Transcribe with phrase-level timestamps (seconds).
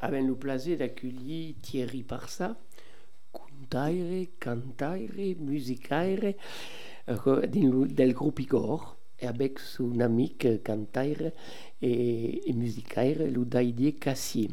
[0.00, 2.56] avem plaisir d'accueillir Thierry Parsa,
[3.32, 6.34] contaire, cantaire, musicaire
[7.08, 11.32] euh, del groupe Igor, avec son ami cantaire
[11.80, 14.50] et, et musicaire, Ludaidie Cassier.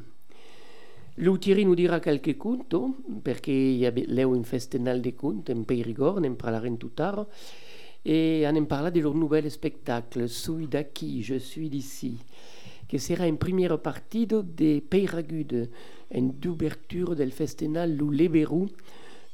[1.17, 2.75] Lu Thierry nous dira quelques contes,
[3.23, 7.27] perché leu un festival de contes en Périgord, ne parlerem tout tard,
[8.05, 12.17] et on en parla de leur nouvel spectacle, Suis d'acquis, je suis d'ici
[12.93, 15.69] que sera une première partie de Peiragude,
[16.13, 18.67] une d'ouverture del festival Lu Leberou,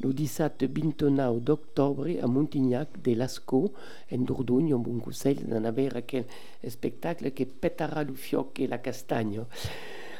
[0.02, 3.74] le 17 29 d'octobre à Montignac de Lascaux,
[4.12, 6.26] en Dordogne, en bon conseil d'en avoir quel
[6.68, 9.42] spectacle que pétara le fioc et la castagne.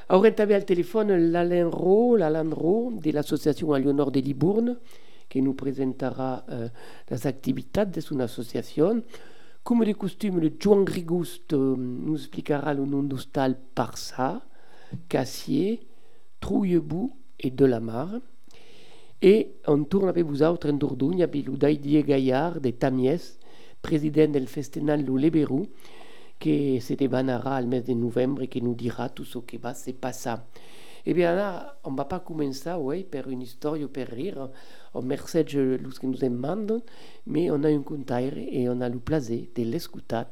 [0.10, 1.70] Ora avait al téléphone l'Alain
[2.18, 4.78] l'Alain de l'association Alionor de Libourne,
[5.30, 6.68] qui nous présentera euh,
[7.10, 9.04] les activités de son association.
[9.64, 14.42] Comme de costume, le Juan Grigust euh, nous expliquera le nom d'hostal Parsa,
[15.08, 15.86] Cassier,
[16.40, 18.10] Trouillebou et Delamar.
[19.22, 23.36] Et on tourne avec vous autres en Dordogne avec Didier Gaillard de Tamies,
[23.82, 25.68] président du festival de Leberou,
[26.40, 29.74] qui se débanera le mois de novembre et qui nous dira tout ce qui va
[29.74, 30.36] se passer.
[31.06, 34.50] Eh bien là, on ne va pas commencer oui, par une histoire ou par rire.
[34.94, 36.82] On merci ce que nous demandent,
[37.26, 40.24] mais on a un contaire et on a le plaisir de l'écouter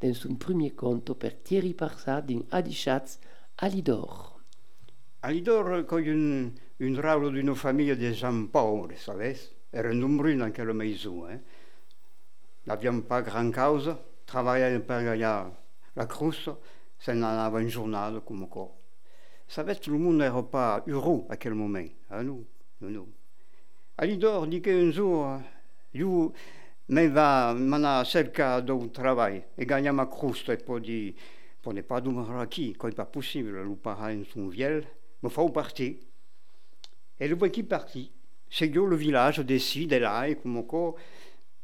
[0.00, 3.20] dans son premier conte par Thierry Parsa d'un Adichatz
[3.58, 4.40] à Lidor.
[5.22, 6.50] À Lidor, quand une,
[6.82, 9.36] une râle d'une famille de gens pauvres, savez,
[9.72, 11.24] era nombreux dans quelle maison.
[11.26, 11.38] Hein.
[12.66, 13.94] N'avions pas grand cause,
[14.26, 15.44] travailler pour gagner
[15.94, 16.50] la croûte,
[16.98, 18.74] c'est en avait une journée comme quoi.
[19.46, 21.78] Savez, tout le monde n'était pas heureux à quel moment.
[22.10, 22.44] Hein, nous,
[22.80, 23.08] nous, nous.
[23.96, 25.38] Alidor dit qu'un jour,
[25.94, 26.32] io
[26.88, 31.14] me va mana cerca d'un travail e gagna ma crusta e poi di
[31.60, 34.82] poi ne pas demeurer qui quand pas possible le parrain son viel
[35.22, 35.96] me fa partir
[37.22, 38.12] et le qui parti
[38.50, 40.96] c'est le village décide là et comme encore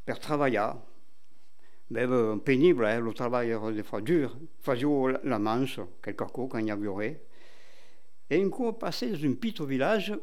[0.05, 0.71] per travailler
[1.91, 6.47] mais euh, pénible hein, le travail era des fois dur faisio la manche quelque chose
[6.49, 7.21] quand il y avait
[8.29, 10.13] et un coup passé dans un petit village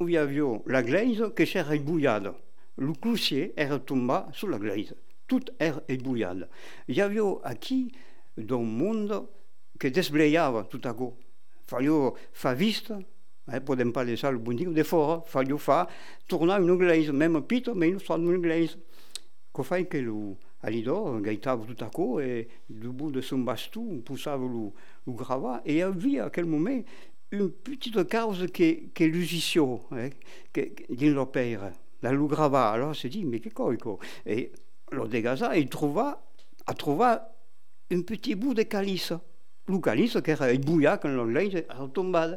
[0.00, 2.34] où il y avait la glaise qui s'était ébouillade.
[2.76, 4.94] Le cloutier est tombé sur la glaise.
[5.26, 6.48] Tout est ébouillade.
[6.88, 7.92] Il y avait aquí
[8.36, 9.26] dans le monde
[9.80, 11.14] qui désblayava tout à coup.
[11.66, 11.88] Fallait
[12.32, 13.04] faire viste, eh,
[13.64, 15.86] podem parler ça le bon Dieu, de fora, il fallait faire
[16.26, 18.78] tourner une glaise, même petite, mais sorte de glaise.
[19.52, 20.12] Qu'au fait que le
[20.62, 24.70] Alidor gaitava tout à coup et du bout de son baston poussava le,
[25.06, 26.80] le gravat et y avait à quel moment
[27.30, 30.08] une petite cause qui, est l'usitio, hein,
[30.54, 31.72] dans leur père,
[32.02, 32.70] la Lugrava.
[32.70, 33.48] Alors, se dit, mais que
[34.26, 34.52] Et
[34.92, 36.22] le dégaza, il trouva,
[36.66, 37.16] a trouvé
[37.90, 39.12] un petit bout de calice.
[39.66, 42.34] Le calice qui était bouillant quand linge est tombé.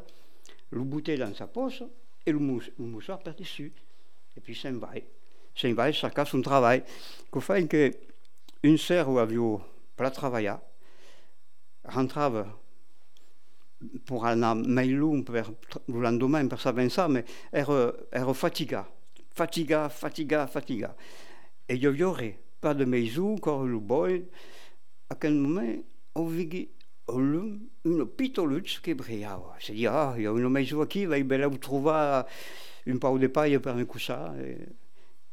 [0.72, 1.84] Le bouteille dans sa poche
[2.26, 3.72] et le, mousse, le mouchoir par-dessus.
[4.36, 4.90] Et puis, s'en va.
[5.56, 6.84] S'en va, chacun son travail.
[7.40, 7.92] Fait que
[8.64, 10.54] une sœur où avait pour travailler,
[11.84, 12.48] rentrava
[14.06, 18.88] pour anar mai le lendemain per s'avançar, mais era, era fatiga,
[19.30, 20.96] fatiga, fatiga, fatiga.
[21.70, 24.26] Et il n'y aurait pas de maison, encore le boy.
[25.10, 25.76] À quel moment,
[26.16, 26.70] on vit
[27.10, 29.28] une petite luce qui brillait.
[29.60, 32.24] C'est dit, ah, il y a une maison ici, va bien vous trouver
[32.86, 34.16] une part de paille pour me coucher.
[34.44, 34.58] Et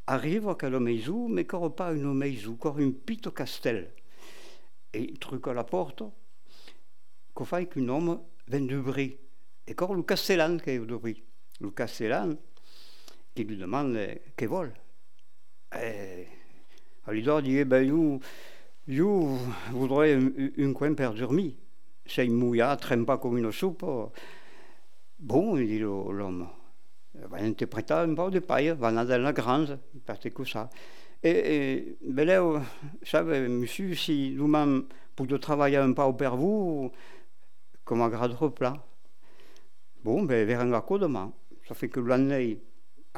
[0.07, 3.93] arrive à quelle maison, mais encore pas une maison, encore une petite castel.
[4.93, 6.03] Et il truc à la porte,
[7.33, 9.17] qu'on fait qu'un homme vient du bris.
[9.67, 11.23] Et quand le Castellan qui est du bris,
[11.61, 12.35] le Castellan
[13.35, 13.99] qui lui demande
[14.37, 14.73] qu'il vole.
[15.75, 16.27] Et
[17.07, 18.21] Alidor dit, eh ben, you,
[18.87, 19.37] you
[19.73, 21.53] voudrais un, un coin pour dormir.
[22.07, 23.85] C'est mouillé, traîne pas comme une soupe.
[25.19, 26.49] Bon, il dit l'homme,
[27.15, 30.69] va interpréter un peu de paille, va aller dans la grange, parce que ça.
[31.23, 32.63] Et, ben là,
[33.03, 34.85] savez, monsieur, si nous-mêmes,
[35.17, 36.93] pour travailler un peu pour vous,
[37.85, 38.77] comme un grade plat.
[40.03, 41.33] Bon, ben, vers un coup demain.
[41.67, 42.61] Ça fait que l'année,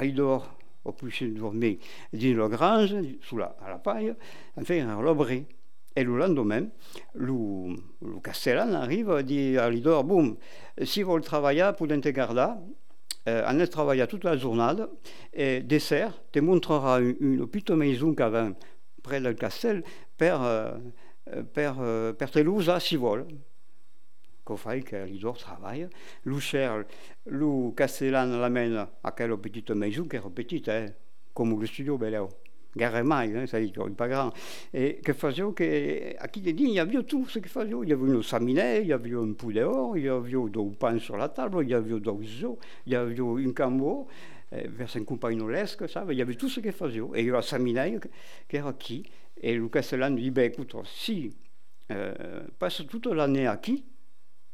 [0.00, 1.78] il dort au plus de dormir
[2.12, 4.14] dans la grange, sous la, à la paille,
[4.56, 5.46] enfin, à l'abri.
[5.96, 6.66] Et le lendemain,
[7.14, 10.36] le, le castellan arrive et dit à l'idor, bon,
[10.82, 12.26] si vous travaillez pour t'intégrer
[13.28, 14.84] euh, on a travaillé toute la journée,
[15.32, 18.52] et dessert, te montrera une, petite maison qu'il avait
[19.02, 19.82] près du castel,
[20.22, 20.78] euh,
[21.52, 21.72] per,
[22.16, 23.26] per Toulouse à Sivol.
[24.44, 25.88] Qu'on que l'idor travaille.
[26.24, 26.84] Lou cher,
[27.26, 30.86] Lou Castellan l'amène à quelle petite maison, qui est petite, hein,
[31.34, 32.28] comme le studio Beleo.
[32.76, 34.32] Guerre mai, hein, ça dit, pas grand.
[34.74, 37.72] Et que que, à qui dit, il y avait tout ce qu'il faisait.
[37.82, 39.64] Il y avait une saminet, il y avait un poulet
[39.96, 42.56] il y avait du pain sur la table, il y avait des œufs,
[42.86, 44.06] il y avait un cambo,
[44.52, 46.98] vers un compagnolesque, ça, il y avait tout ce qu'il faisait.
[47.14, 47.98] Et il y avait la saminet
[48.48, 49.04] qui era qui?
[49.40, 51.34] Et le Castellan dit, ben écoute, si
[51.92, 53.84] euh, passe toute l'année à qui,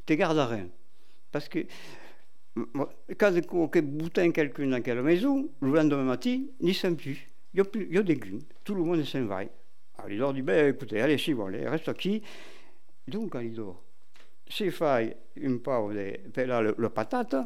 [0.05, 0.69] te gardes rien.
[1.31, 1.61] Parce que
[3.19, 7.32] quand que boutin quelqu'un dans quelle maison, le lendemain matin, n'y sont plus.
[7.55, 9.43] Il y y a des guns, tout le monde s'en va.
[9.99, 12.23] Alors leur dit, ben écoutez, allez, si vous voulez, reste aquí.
[13.07, 13.83] Donc, il dort.
[14.49, 17.37] Si fait une part de, ben là, le, le patate,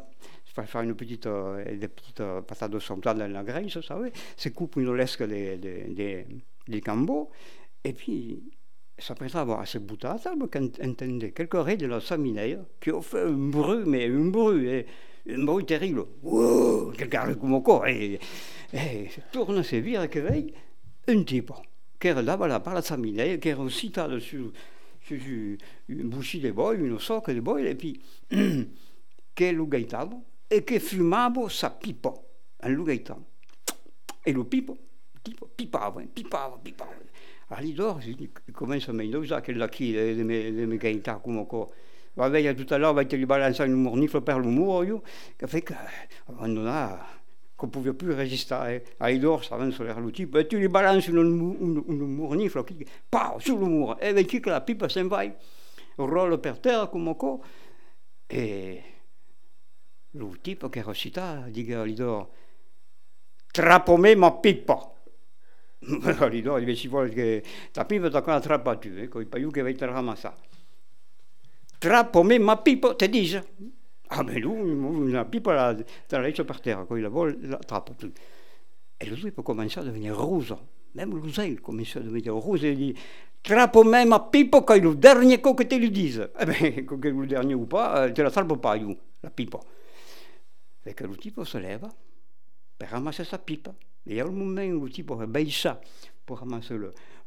[0.45, 3.83] fa faire une petite, euh, des petites euh, patates de santan dans la graisse, vous
[3.83, 6.27] savez, se coupe une lesque des, des, des,
[6.67, 7.31] des cambeaux,
[7.85, 8.43] et puis
[8.99, 13.23] s'apprêta à avoir assez table quand entendait quelques raies de la saminaire qui ont fait
[13.23, 14.87] un bruit, mais un bruit, et,
[15.29, 16.05] un bruit terrible.
[16.23, 18.19] Wow, quelqu'un comme encore, et,
[18.73, 20.55] et tourne ses vires et veille
[21.09, 21.53] un type
[21.99, 24.53] qui est là, voilà, par la saminaire, qui est aussi dessus
[25.89, 28.01] une bouchée de bois, une socle de bois, et puis
[28.31, 32.13] qui est le gaitabo, et qui fumava sa pipa,
[32.63, 33.25] un gaitabo.
[34.25, 34.75] Et le pipa,
[35.23, 36.93] tipo, pipava, pipava, pipava.
[37.49, 38.01] Allora
[38.53, 41.73] comincia a me usa che la chi de me de me gaita come co
[42.17, 45.03] va veia tutta l'ora vai te li balanza in un morniflo per le muoio
[45.37, 45.77] che fait che
[46.27, 47.17] abbandona
[47.57, 51.19] qu'on pouvait plus résister à Idor, ça va sur type, et tu lui balances une,
[51.19, 55.25] une, une mornifle qui, paf, sur le mur, et vedi que la pipa s'en va,
[55.97, 57.43] roule per terra come co,
[58.29, 58.83] e
[60.13, 62.29] le type che recita, dit à Idor,
[63.51, 64.93] trappome ma pipa.
[65.79, 67.43] L'Idor, il ci vuole che
[67.73, 70.56] la pipa da qua trappa tu, eh, con i paiù che vai te ramassare.
[71.81, 73.43] Trappome ma pipa, te dice.
[74.09, 75.77] Ah, mais lui, la pipa la,
[76.11, 77.91] la laisse par terre, quand il la vole, il l'attrape.
[79.01, 80.55] Et le peut commencer à devenir rouge.
[80.95, 82.65] Même l'oseille commence à devenir rouge.
[82.65, 82.95] Et il dit
[83.43, 86.29] Trappo même à pipa quand le dernier coup que tu lui dises.
[86.41, 88.77] Eh bien, que le dernier ou pas, tu la trappes pas,
[89.23, 89.61] la pipa.
[90.87, 91.87] Et que le type se lève
[92.79, 93.69] pour ramasser sa pipe.
[94.07, 95.67] Et un moment où le type baisse
[96.25, 96.77] pour ramasser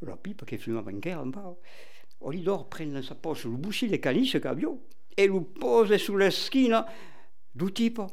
[0.02, 1.24] la pipe qui fumait en guerre,
[2.22, 4.68] Olidor prend dans sa poche le boucher de calice qu'il avait
[5.20, 6.86] e lo pose sulla schiena
[7.52, 8.10] du tipo.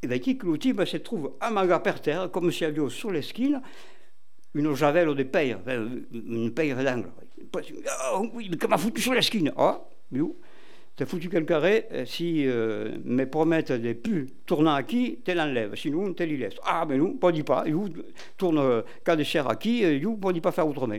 [0.00, 3.62] E vedi che lo tipo si trova amaga per terra come se avesse sulla schiena
[4.54, 5.56] une javel de paille,
[6.10, 7.12] une paille d'angle.
[8.14, 10.40] Oh, mais m'a foutu sur la schiena Oh, you,
[10.96, 15.74] t'as foutu quel carré, si euh, me promettent de plus tourner à qui, te l'enlève,
[15.74, 16.54] sinon te l'y laisse.
[16.64, 17.90] Ah, mais nous, pas dit pas, you,
[18.38, 20.98] tourne cas de chair à qui, you, pas dit pas faire autrement.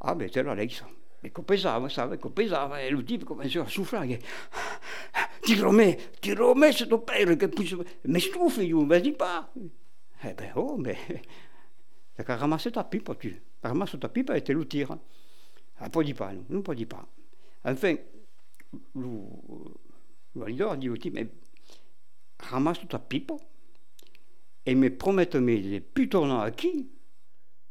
[0.00, 0.82] Ah, ben, te la laisse.
[1.24, 4.20] Ecco, pesava, sai, ecco, pesava e il tipo cominciò a soffrire.
[5.40, 9.50] Ti romè, ti romè sto pelle che poi mi stufi io, vedi pa.
[10.22, 11.22] Eh beh, oh, beh.
[12.14, 13.40] T'as qu'à ramasser ta pipe, tu.
[13.62, 14.98] Ramasse ta pipe et tu le tires.
[15.78, 17.08] Ah, pas pas, non, pas pas.
[17.64, 17.96] Enfin,
[18.94, 19.18] le,
[20.34, 21.28] le dit au type, mais
[22.38, 23.32] ramasse ta pipe
[24.66, 26.90] et me promettez-moi de plus tourner à qui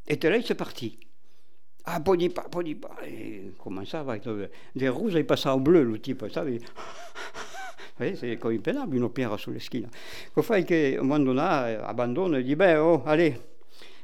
[0.07, 0.99] et te laisse c'est parti.
[1.85, 2.95] Ah, poi di pas, poi di pas.
[3.05, 4.17] Et cominciava
[4.75, 6.59] des rouges et passava au bleu, le type, sai?
[7.99, 9.87] Oui, c'est comme pénable une pierre sulle schiena.
[10.33, 13.39] Che fai che un moment donné abandonne et dit ben oh, allez,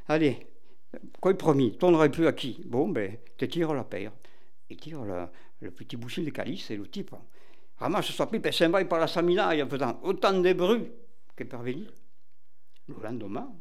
[0.07, 0.45] allez,
[1.19, 2.61] quoi promis, tournerai plus à qui?
[2.65, 4.11] Bon, ben, te tire la paire.
[4.69, 7.15] Il tire le, petit bouchon de calice et le type
[7.77, 10.91] ramasse sa pipe et va par la saminaille en faisant autant de bruit
[11.35, 11.87] que parvenu.
[12.87, 13.51] Le lendemain,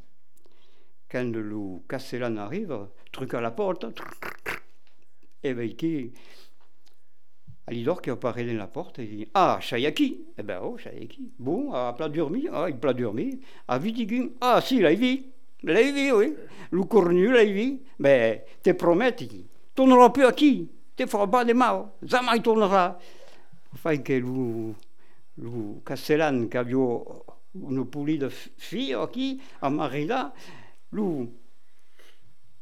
[1.11, 3.87] quand le Castellan arrive, truc à la porte,
[5.43, 6.13] et bien qui
[7.69, 11.33] Alidor qui apparaît dans la porte et dit Ah, Chayaki Eh ben, oh, Chayaki.
[11.39, 13.41] Bon, à plat dormi, ah, il plat dormi.
[13.67, 15.25] À Vidigin, ah, si, l'a vu.
[15.65, 16.35] L'a vu, oui.
[16.71, 17.81] Le cornu, l'a vu.
[17.99, 19.27] Ben, te promets, tu
[19.75, 20.71] tourneras plus à qui?
[20.95, 21.87] Te feras pas de mal.
[22.03, 22.99] Jamais il tournera.
[23.75, 24.73] Enfin, que le,
[25.39, 30.33] le Castellan qui avait une poulie de filles qui, à Marina,
[30.93, 31.29] lui,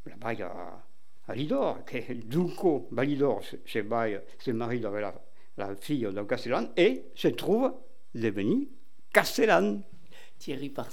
[0.06, 0.82] là-bas, il y a
[1.28, 5.14] Alidor, qui est Balidor, c'est mari avec la,
[5.56, 7.72] la fille de Castellan, et se trouve
[8.14, 8.68] devenu
[9.12, 9.80] Castellan.
[10.38, 10.90] Thierry par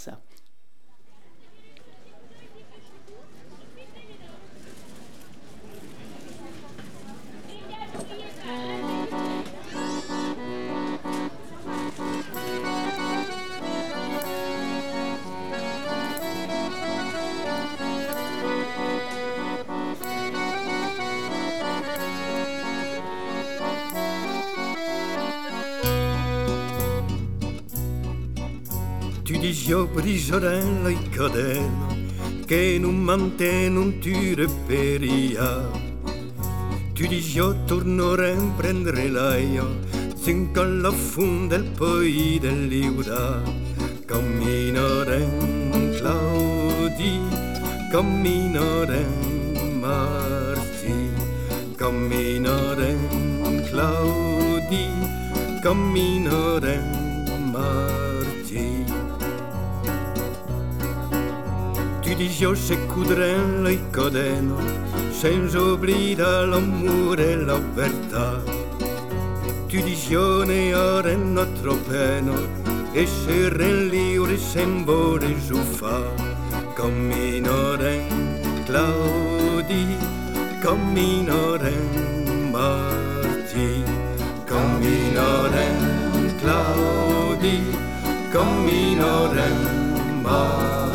[30.18, 30.32] ça.
[30.32, 31.88] dici io prigiorella e cadena
[32.46, 35.00] che non mantengono tire per
[36.94, 39.66] Tu dici io tornerò a prendere l'aia
[40.16, 43.42] sin alla fonda del poi dell'Iuda.
[44.06, 45.26] Camminare
[45.98, 47.20] Claudi
[47.90, 49.06] camminare
[49.80, 51.10] Marti
[51.76, 52.98] camminare
[53.70, 54.90] Claudi
[55.62, 56.84] camminare
[57.52, 58.21] Marti
[62.22, 64.56] religiós et coudrem l'icodeno,
[65.12, 68.46] sens oblidar l'amor e la verdad.
[69.68, 72.36] Tu dicione ore nostro peno,
[72.94, 75.98] essere liure sembore zuffa,
[76.76, 78.06] camminorem
[78.68, 79.98] Claudi,
[80.62, 83.84] camminorem Marti,
[84.46, 85.76] camminorem
[86.40, 87.64] Claudi,
[88.30, 89.58] camminorem
[90.22, 90.91] Marti.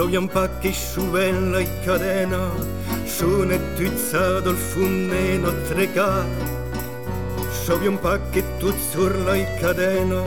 [0.00, 2.50] Čovjam pak i šuvena i kadena
[3.06, 6.24] Šune tuca dol funeno trega.
[7.66, 10.22] Šovjam pak i tu curla i kadena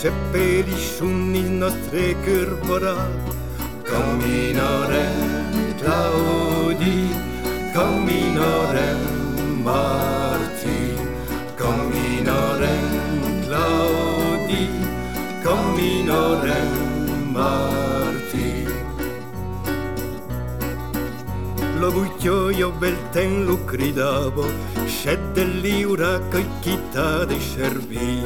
[0.00, 2.96] Šepeli šuni no trekrbora
[3.86, 5.22] Camminarem
[5.78, 7.06] Claudi
[7.74, 9.00] Camminarem
[9.64, 10.80] Marti.
[11.58, 12.90] Camminarem
[13.46, 14.66] Claudi
[15.44, 16.74] Camminarem
[17.32, 18.13] Marti.
[21.84, 24.46] lo guicchioio belten lo cridavo,
[24.86, 28.22] c'è l'iura che chitta dei servi.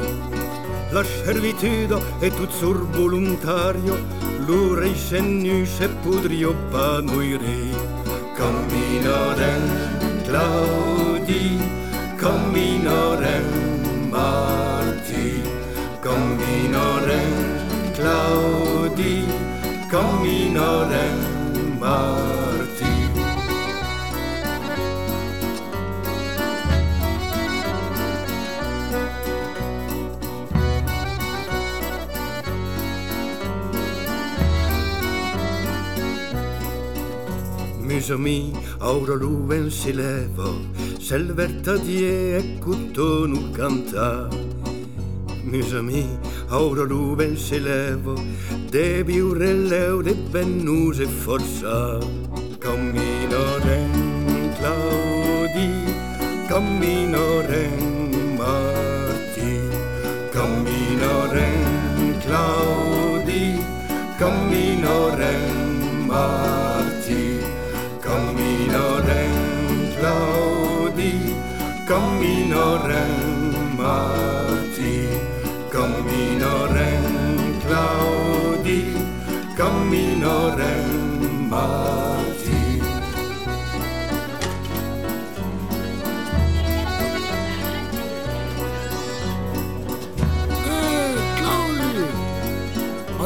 [0.91, 3.97] La servitudo è tutto sur volontario,
[4.45, 7.75] l'ura i sennu se pudrio panuiri.
[8.33, 11.59] Cammino ren Claudi,
[12.15, 15.41] cammino ren Marti,
[15.99, 19.25] cammino ren Claudi,
[19.89, 22.58] cammino ren Marti.
[37.99, 40.61] Gisami, aura luven si levo,
[40.99, 44.29] sel vertadie e cuttonu canta.
[45.43, 46.07] Misami,
[46.47, 48.15] aura luven si levo,
[48.69, 51.99] devi un urrelleu de vennuse forza.
[52.57, 55.69] Cammino ren Claudi,
[56.47, 59.59] cammino ren Marti,
[60.31, 62.68] cammino ren Claudi.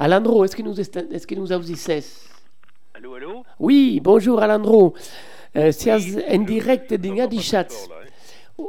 [0.00, 1.52] À l'Andro, est-ce que nous, est-ce que nous
[2.94, 3.44] Allô, allô?
[3.58, 4.94] Oui, bonjour Alandro.
[5.56, 7.68] Euh, c'est en direct d'Ingadichat.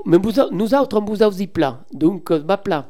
[0.03, 1.85] Mais vous, nous autres, on vous avons plat.
[1.93, 2.89] Donc, va euh, plat.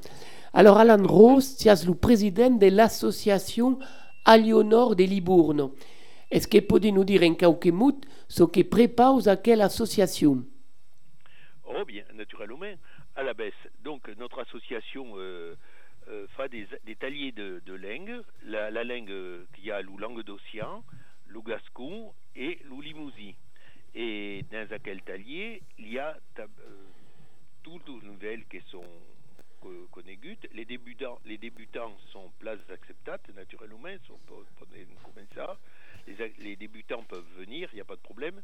[0.55, 3.77] Alors, Alandro, c'est le président de l'association
[4.25, 5.69] Alionor de Libourne.
[6.31, 10.43] Est-ce que peut nous dire en quelques mots ce que prépare à quelle association?
[11.67, 12.73] Oh bien, naturellement.
[13.15, 13.53] À la baisse.
[13.83, 15.53] Donc, notre association euh,
[16.07, 17.81] euh, fait des, des taliers de, de.
[18.43, 20.83] La, la langue qu'il y a, la langue d'océan,
[21.27, 23.31] le gascon et le limousin.
[23.93, 26.47] Et dans quel talier, il y a euh,
[27.63, 28.85] toutes les nouvelles qui sont
[29.91, 30.47] connaissantes.
[30.53, 35.57] Les débutants, les débutants sont places acceptables, naturellement, sont comme ça.
[36.07, 38.41] Les, les, débutants peuvent venir, il n'y a pas de problème.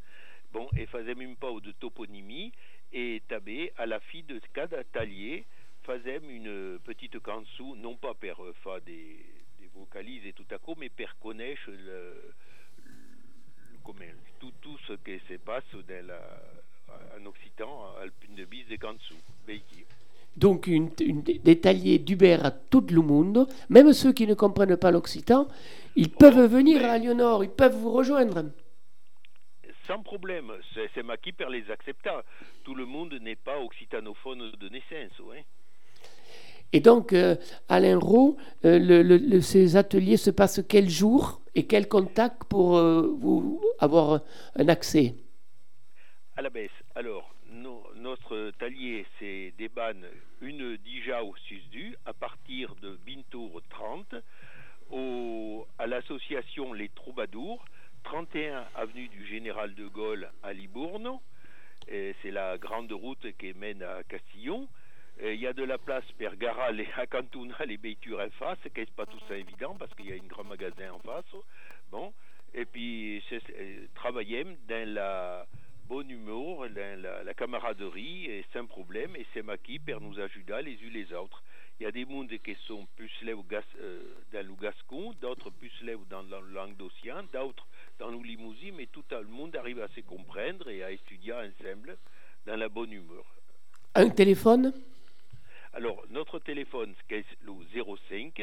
[0.52, 2.54] Bon, et faisait même pas de toponymie
[2.94, 5.46] et tabé à la fille de cada talier
[5.88, 9.18] faisait une petite cansou, non pas per faire des,
[9.60, 12.34] des vocalises et tout à coup, mais per connaître le
[13.84, 14.12] commun.
[14.40, 16.20] Tout, tout ce qui se passe dans la,
[17.20, 19.16] en Occitan, Alpine de Bise et Kansou,
[20.36, 24.78] Donc une, une, des taliers d'Uber à tout le monde, même ceux qui ne comprennent
[24.78, 25.48] pas l'occitan,
[25.96, 28.52] ils peuvent Oh, venir mais- à Lionor, ils peuvent vous rejoindre.
[29.88, 32.22] Sans problème, c'est c'est moi qui per les accepta.
[32.66, 35.18] Tout le monde n'est pas occitanophone de naissance.
[35.20, 35.46] Ouais.
[36.74, 37.36] Et donc, euh,
[37.70, 43.08] Alain Roux, euh, le- ces ateliers se passent quel jour et quel contact pour euh,
[43.20, 44.22] vous avoir
[44.56, 45.16] un accès?
[46.36, 46.70] À la baisse.
[46.96, 50.06] Alors, no- notre talier, c'est des bannes,
[50.42, 54.16] une déjà au SUSDU, à partir de Bintour 30,
[54.92, 57.64] au, à l'association Les Troubadours,
[58.04, 61.10] 31 avenue du Général de Gaulle à Libourne.
[61.88, 64.68] C'est la grande route qui mène à Castillon.
[65.20, 68.30] Et Il y a de la place per Garal et à Cantona, les Beitures en
[68.32, 71.00] face, qui n'est pas tout ça évident parce qu'il y a un grand magasin en
[71.00, 71.26] face.
[71.92, 72.14] Bon.
[72.54, 75.46] Et puis, euh, travailler dans la
[75.88, 80.74] bonne humeur, dans la, camaraderie, et sans problème, et c'est qui per nous ajudar les
[80.76, 81.42] uns les autres.
[81.80, 83.12] Il y a des mondes qui sont plus
[83.50, 84.02] gas, euh,
[84.34, 87.68] dans le gascon, d'autres plus là dans la langue d'océan, d'autres
[88.00, 91.98] dans le limousin, mais tout le monde arrive à se comprendre et à étudier ensemble
[92.46, 93.26] dans la bonne humeur.
[93.96, 94.74] Un téléphone?
[95.78, 97.54] Alors, notre téléphone, c'est le
[98.10, 98.42] 05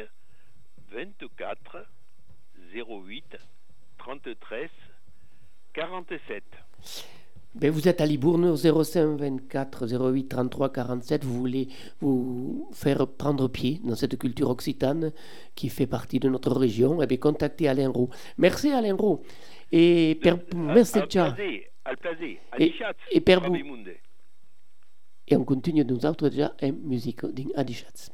[0.93, 1.85] 24
[2.73, 3.25] 08
[3.99, 4.57] 33
[5.73, 6.45] 47.
[7.57, 11.25] ben, Vous êtes à Libourne au 05 24 08 33 47.
[11.25, 11.67] Vous voulez
[12.01, 15.11] vous faire prendre pied dans cette culture occitane
[15.57, 17.03] qui fait partie de notre région?
[17.03, 18.11] Eh bien, contactez Alain Roux.
[18.39, 19.25] Merci Alain Roux.
[19.73, 20.37] Et per...
[20.55, 21.33] merci Al ciao.
[21.85, 22.39] al plaisir.
[25.27, 28.11] Et on continue nous autres déjà en musique din Adichatz.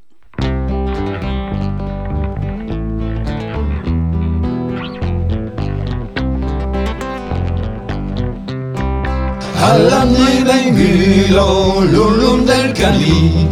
[9.63, 10.05] Alla
[10.45, 13.47] vengulo l'ullum del camí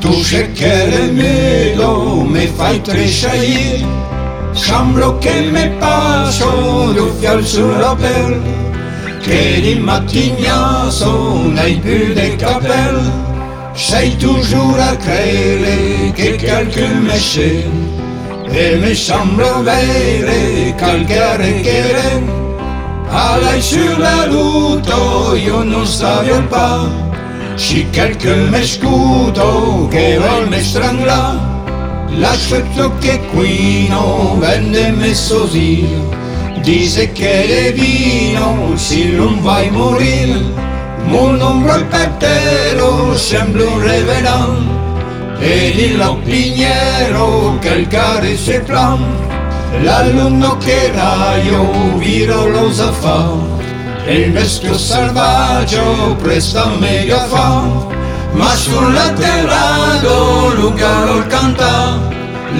[0.00, 3.84] Tu cercare melo me fai tresciair
[4.52, 8.71] Semblo che me passo d'uffiar sulla pelle
[9.22, 12.96] Que di matinha son ai pu de capel
[13.74, 17.66] Sei toujours à crêle que quelque méché
[18.52, 22.24] Et me chambre verre calcaire querem
[23.12, 26.88] Allai sur la lutto oh, io non savio pas.
[27.56, 31.38] Si quelque m'escuto oh, que vol me strangla
[32.18, 36.21] L'aspetto che qui non vende me sosio
[36.62, 40.36] Dize que le vino si l'on va morir
[41.08, 44.62] Mon ombre petero semble un reverant
[45.42, 49.00] Et il en pignero quel carré se plan.
[49.82, 53.42] L'alumno que raio viro los afan
[54.06, 57.72] El mestre salvaggio presta mega fan
[58.34, 61.98] Ma sul laterrado Luca lo canta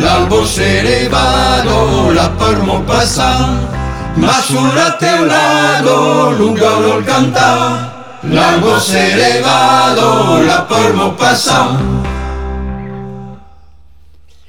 [0.02, 3.81] L'albo se elevado la parmo passant
[4.16, 11.76] Ma sulla teulado Lucaro canta L'albo se elevado la palmo passa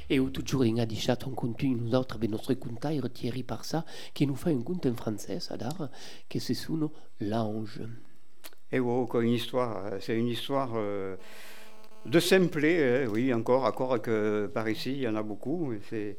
[0.08, 4.26] Et au toujours in Adichat, on continue nous autres avec notre contaire Thierry Parsa qui
[4.26, 5.88] nous fait un conte en français, Adar,
[6.28, 7.80] qui se sono L'Ange.
[8.70, 11.16] Et wow, quoi, une histoire, euh, c'est une histoire euh,
[12.04, 15.72] de simplet, hein, oui, encore, encore que par ici, il y en a beaucoup.
[15.88, 16.18] C'est,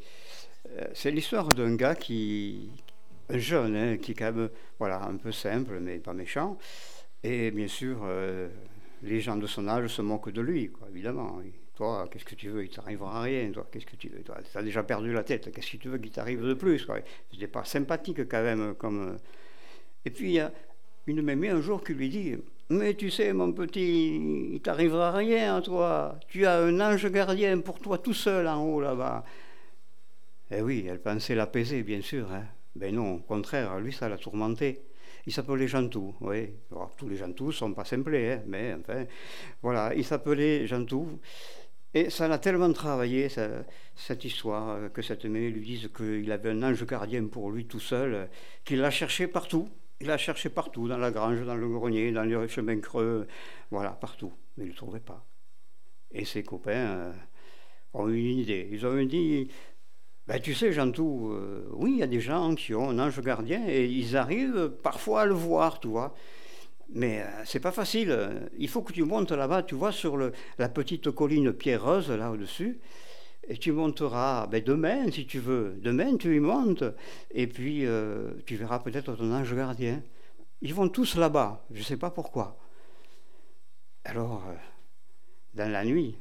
[0.77, 2.84] euh, c'est l'histoire d'un gars qui, un
[3.29, 6.57] jeune, hein, qui est quand même, voilà, un peu simple, mais pas méchant.
[7.23, 8.49] Et bien sûr, euh,
[9.03, 11.41] les gens de son âge se moquent de lui, quoi, évidemment.
[11.75, 12.63] Toi, qu'est-ce que tu veux?
[12.63, 13.51] Il t'arrivera rien.
[13.51, 14.21] Toi, qu'est-ce que tu veux?
[14.23, 15.51] Toi, as déjà perdu la tête.
[15.51, 16.87] Qu'est-ce que tu veux qu'il t'arrive de plus
[17.31, 19.09] C'était pas sympathique quand même, comme.
[19.09, 19.17] euh.
[20.05, 20.51] Et puis il y a
[21.07, 22.35] une mémé un jour qui lui dit
[22.69, 26.17] Mais tu sais, mon petit, il t'arrivera rien toi.
[26.29, 29.25] Tu as un ange gardien pour toi tout seul en haut là-bas.
[30.51, 32.31] Eh oui, elle pensait l'apaiser, bien sûr.
[32.31, 32.45] Hein.
[32.75, 34.81] Ben non, au contraire, lui, ça l'a tourmenté.
[35.27, 36.51] Il s'appelait Jantou, oui.
[36.71, 39.05] Alors, tous les Jantous ne sont pas simplés, hein, mais enfin,
[39.61, 41.19] voilà, il s'appelait Jantou.
[41.93, 43.29] Et ça l'a tellement travaillé,
[43.95, 47.65] cette histoire, euh, que cette mémé lui dise qu'il avait un ange gardien pour lui
[47.65, 48.29] tout seul,
[48.65, 49.69] qu'il l'a cherché partout.
[50.01, 53.27] Il l'a cherché partout, dans la grange, dans le grenier, dans les chemins creux,
[53.71, 54.33] voilà, partout.
[54.57, 55.25] Mais il ne le trouvait pas.
[56.11, 57.13] Et ses copains euh,
[57.93, 58.67] ont eu une idée.
[58.71, 59.49] Ils ont dit
[60.27, 63.21] ben, Tu sais, Jantou, euh, oui, il y a des gens qui ont un ange
[63.21, 66.15] gardien et ils arrivent parfois à le voir, tu vois.
[66.89, 68.49] Mais euh, c'est pas facile.
[68.57, 72.79] Il faut que tu montes là-bas, tu vois, sur la petite colline pierreuse, là au-dessus.
[73.47, 75.77] et tu monteras ben, demain, si tu veux.
[75.81, 76.83] Demain, tu y montes,
[77.31, 80.01] et puis euh, tu verras peut-être ton ange gardien.
[80.61, 82.57] Ils vont tous là-bas, je ne sais pas pourquoi.
[84.03, 84.55] Alors, euh,
[85.53, 86.17] dans la nuit,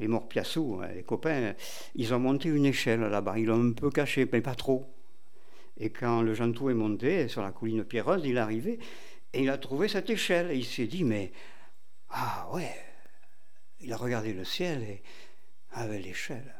[0.00, 1.54] les morts piassous, hein, les copains,
[1.94, 3.38] ils ont monté une échelle là-bas.
[3.38, 4.92] Ils l'ont un peu caché, mais pas trop.
[5.78, 8.78] Et quand le Jantou est monté sur la colline pierreuse, il est arrivé
[9.32, 10.50] et il a trouvé cette échelle.
[10.50, 11.32] Et il s'est dit, mais,
[12.10, 12.74] ah ouais,
[13.80, 15.02] il a regardé le ciel et,
[15.72, 16.54] avec l'échelle.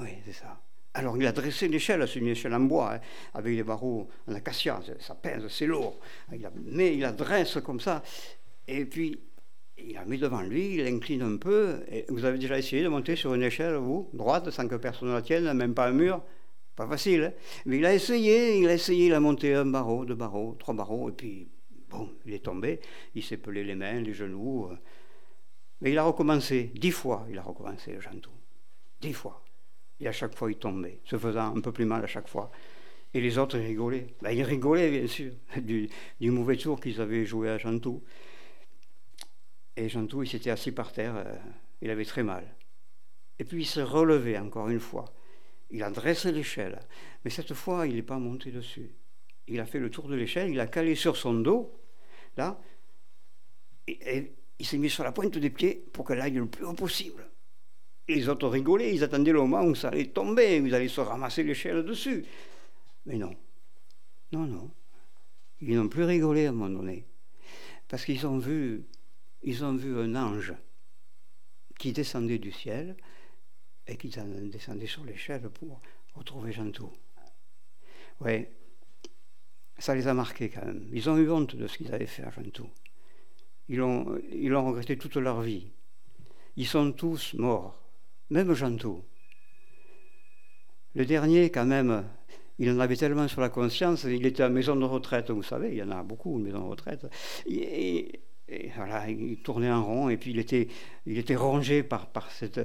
[0.00, 0.60] Oui, c'est ça.
[0.94, 3.00] Alors il a dressé l'échelle, c'est une échelle en bois, hein,
[3.34, 6.00] avec des barreaux en acacia, ça pèse, c'est lourd.
[6.64, 8.02] mais il la dresse comme ça,
[8.66, 9.20] et puis
[9.78, 11.80] il la met devant lui, il l'incline un peu.
[11.90, 15.08] Et vous avez déjà essayé de monter sur une échelle, vous, droite, sans que personne
[15.08, 16.22] ne la tienne, même pas un mur?
[16.76, 17.32] Pas facile, hein
[17.66, 20.74] Mais il a essayé, il a essayé, il a monté un barreau, deux barreaux, trois
[20.74, 21.48] barreaux, et puis,
[21.90, 22.80] bon, il est tombé,
[23.14, 24.68] il s'est pelé les mains, les genoux.
[24.70, 24.76] Euh.
[25.80, 28.00] Mais il a recommencé, dix fois, il a recommencé le.
[29.00, 29.42] Dix fois.
[30.00, 32.50] Et à chaque fois, il tombait, se faisant un peu plus mal à chaque fois.
[33.14, 34.14] Et les autres rigolaient.
[34.22, 35.88] Ben, ils rigolaient, bien sûr, du,
[36.20, 38.02] du mauvais tour qu'ils avaient joué à Jantou.
[39.78, 41.36] Et Jantou, il s'était assis par terre, euh,
[41.80, 42.44] il avait très mal.
[43.38, 45.04] Et puis il se relevait encore une fois.
[45.70, 46.80] Il a dressé l'échelle,
[47.24, 48.90] mais cette fois, il n'est pas monté dessus.
[49.46, 51.80] Il a fait le tour de l'échelle, il a calé sur son dos,
[52.36, 52.60] là,
[53.86, 56.72] et, il s'est mis sur la pointe des pieds pour qu'elle aille le plus haut
[56.72, 57.30] possible.
[58.08, 61.00] les autres rigolaient, ils attendaient le moment où ça allait tomber, où ils allaient se
[61.00, 62.24] ramasser l'échelle dessus.
[63.06, 63.32] Mais non,
[64.32, 64.70] non, non.
[65.60, 67.04] Ils n'ont plus rigolé à un moment donné,
[67.86, 68.82] parce qu'ils ont vu
[69.42, 70.54] ils ont vu un ange
[71.78, 72.96] qui descendait du ciel
[73.86, 75.80] et qui descendait sur l'échelle pour
[76.14, 76.92] retrouver Jantou.
[78.20, 78.46] Oui,
[79.78, 80.88] ça les a marqués quand même.
[80.92, 82.68] Ils ont eu honte de ce qu'ils avaient fait à Jantou.
[83.68, 85.70] Ils l'ont ils regretté toute leur vie.
[86.56, 87.80] Ils sont tous morts,
[88.30, 89.04] même Jantou.
[90.94, 92.04] Le dernier, quand même,
[92.58, 95.68] il en avait tellement sur la conscience, il était à maison de retraite, vous savez,
[95.68, 97.06] il y en a beaucoup, une maison de retraite.
[97.46, 100.68] Et, et voilà, il tournait en rond et puis il était,
[101.06, 102.60] il était rongé par, par cette,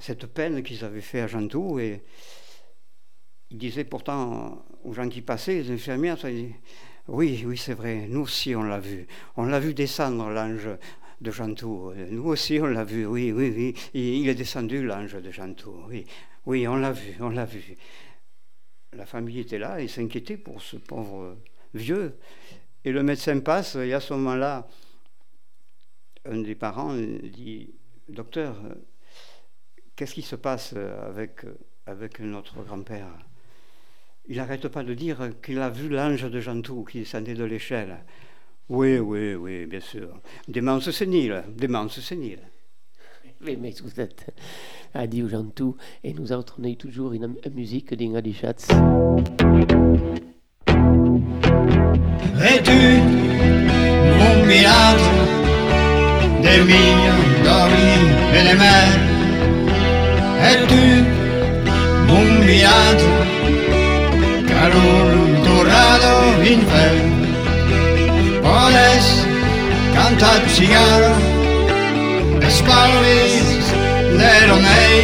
[0.00, 1.78] cette peine qu'ils avaient fait à Jantou.
[1.78, 2.02] Et
[3.50, 6.18] il disait pourtant aux gens qui passaient, les infirmières,
[7.08, 9.06] oui, oui, c'est vrai, nous aussi on l'a vu.
[9.36, 10.68] On l'a vu descendre l'ange
[11.20, 11.92] de Jantou.
[12.10, 13.74] Nous aussi on l'a vu, oui, oui, oui.
[13.94, 16.04] Il est descendu l'ange de Jantou, oui.
[16.46, 17.76] Oui, on l'a vu, on l'a vu.
[18.92, 21.36] La famille était là et s'inquiétait pour ce pauvre
[21.74, 22.16] vieux.
[22.84, 24.66] Et le médecin passe, et à ce moment-là,
[26.30, 27.70] un des parents dit
[28.08, 28.56] Docteur,
[29.94, 31.40] qu'est-ce qui se passe avec,
[31.86, 33.08] avec notre grand-père?
[34.28, 37.98] Il n'arrête pas de dire qu'il a vu l'ange de Jantou qui descendait de l'échelle.
[38.68, 40.20] Oui, oui, oui, bien sûr.
[40.48, 42.40] Démence sénile, démence sénile.
[43.44, 44.32] Oui, mais vous êtes
[44.94, 48.68] a dit Jantou et nous autres, on toujours une musique d'Inga Schatz.
[52.38, 53.00] Et tu,
[54.18, 55.45] mon
[56.46, 57.94] de miña dormi
[58.38, 58.92] e de mer
[60.50, 60.82] e tu
[62.18, 63.14] un viatge
[64.48, 66.14] per un torrado
[66.54, 67.10] infern.
[68.44, 69.06] Podes
[69.96, 71.14] cantar cigarro
[72.48, 73.34] es palmes
[74.20, 74.98] de romei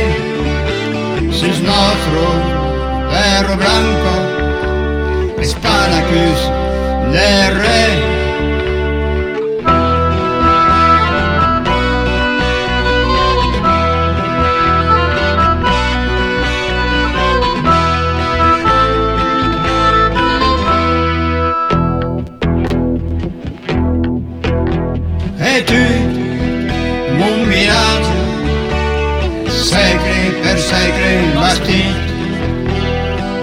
[1.39, 2.25] sus nostro
[3.13, 4.15] perro blanco
[5.43, 6.41] es panacus
[7.15, 7.31] de
[7.63, 8.22] rei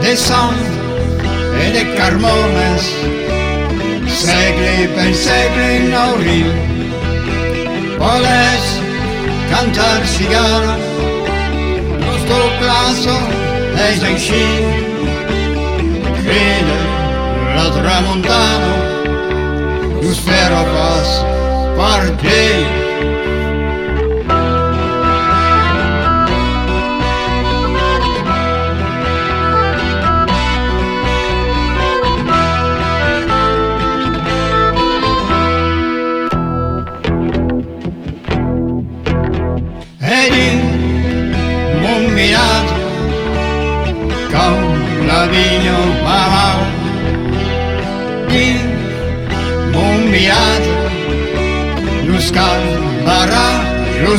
[0.09, 0.57] de sang
[1.61, 2.85] et de carmones.
[4.21, 6.49] Segle per segle nauril.
[7.99, 8.65] Podes
[9.51, 10.73] cantar cigara
[12.07, 13.19] nostro plazo
[13.85, 14.43] és així.
[16.25, 16.81] Crede
[17.55, 18.75] la tramontana
[20.01, 21.17] lo spero pas
[21.77, 22.88] parquet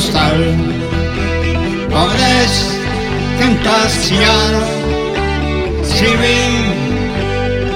[0.01, 0.39] costal.
[1.89, 2.51] Pobres
[3.37, 4.51] tentación,
[5.83, 6.41] si vi,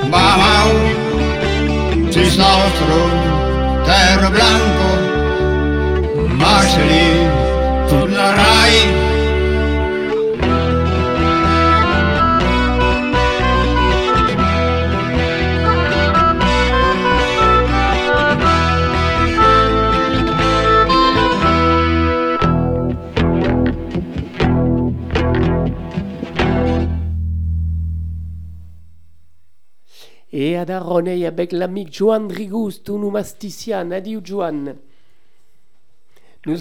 [0.09, 0.71] mamau,
[2.11, 2.97] tis nostro
[3.85, 4.89] terra blanco,
[6.39, 7.09] marceli,
[7.89, 9.04] tornerai.
[30.65, 33.91] Et à Daronei avec l'ami Joan Rigous, tout nous mastician.
[33.91, 34.75] Adieu, Joan.
[36.45, 36.57] Nous...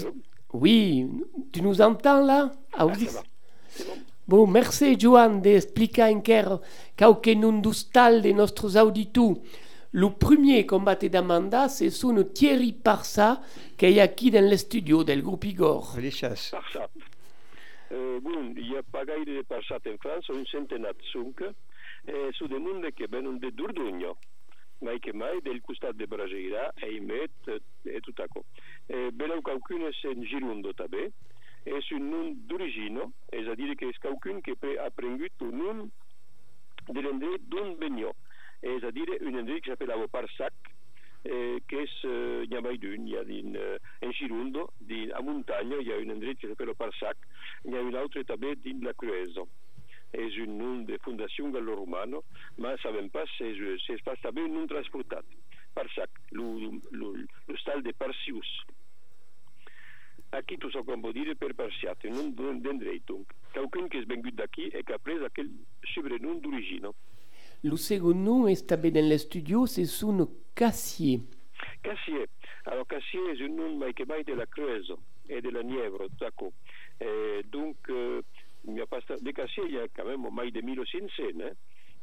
[0.53, 1.07] Oui,
[1.51, 2.51] tu nous entends là?
[2.73, 3.07] Ah, oui.
[4.27, 6.61] Bon, merci Joan d'expliquer encore
[6.95, 9.35] quelques noms d'ustal de nostres auditeurs.
[9.91, 13.41] Le premier combat d'Amanda, c'est son Thierry Parsa,
[13.77, 15.95] qui est ici dans le studio del groupe Igor.
[15.95, 16.51] Felices.
[16.51, 16.89] Parsat.
[17.91, 21.43] Eh, bun, hi ha pas de Parsat en França, un centenat sunc,
[22.05, 24.17] eh, su de munde che venen de Durdugno,
[24.79, 28.41] mai che mai del costat de Brageira, e Imet e tot aquò.
[28.87, 31.09] Eh, beleu qualcun és en Girundo també,
[31.65, 35.57] és un nom d'origino, és a dir, que és qualcun que pre- ha prengut un
[35.57, 35.83] nom
[36.91, 38.13] de l'endret d'on venió,
[38.61, 40.53] és a dir, un endret que s'appellava Parsac,
[41.25, 45.11] eh, che és eh, n'hi ha mai d'un, hi ha din, eh, en Girundo, din,
[45.11, 47.17] a muntagna hi ha un endret que s'appella Parsac,
[47.63, 49.47] n'hi ha un altre també din la Cruesa.
[50.15, 52.21] És un nom de fundació gallo-romano,
[52.57, 55.25] ma sabem pas si és, si és pas també un nom transportat.
[55.75, 58.47] Parsac, l'hostal de Parsius.
[60.31, 63.27] Aquí tu so com dir per Parsiat, un nom d'un- d'endret, donc.
[63.53, 65.49] Qualcun que és vengut d'aquí e que ha pres aquell
[65.93, 66.93] sobrenom d'origino.
[67.63, 71.21] Le second nom est també dans le studio, c'est son Cassier.
[71.83, 72.27] Cassier.
[72.65, 74.93] Alors Cassier est un nom mai che mai de la Creuse
[75.29, 76.51] et de la Nièvre, d'accord.
[76.99, 78.21] Et donc, euh,
[78.67, 81.51] il n'y a pas de Cassier, il y a quand même mai de 1500 hein,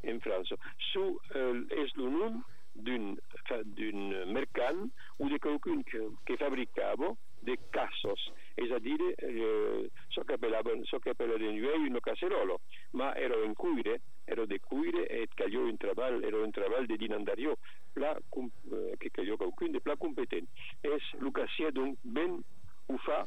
[0.09, 0.53] en France.
[0.93, 2.43] Sous euh, est le nom
[2.75, 3.15] d'un
[3.47, 10.85] fa- d'un mercant ou de quelqu'un que, que fabricava de cassos, c'est-à-dire euh, ce qu'appelaven
[10.87, 12.61] ce qu'appellano in Uei un caserolo,
[12.93, 16.97] ma era in cuire, era de cuire e cagliò in travail, era un travail de
[16.97, 17.57] dinandario,
[17.93, 20.47] pla com, eh, que cagliò qualcun de pla competent.
[20.83, 22.39] És el cassier donc ben
[22.89, 23.27] ho fa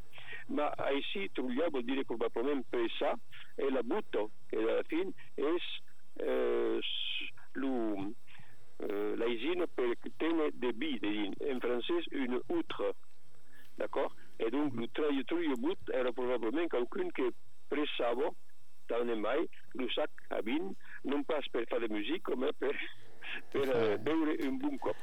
[0.58, 3.14] Ma així trullar vuol dire probabilment pressar
[3.56, 5.68] e la butto, che alla fine és
[6.26, 6.80] eh,
[7.60, 8.14] s- lo,
[8.88, 12.94] eh, l'aisino per tenere de bi, de din, en francès une outre,
[13.78, 14.14] d'accord?
[14.40, 17.30] Et donc le truio, truio but era probabilment qualcun que
[17.70, 18.30] pressava
[18.88, 22.76] tant e mai lo sac a vin, non pas per fare musica, ma per,
[23.52, 24.96] per eh, beure un bon cop.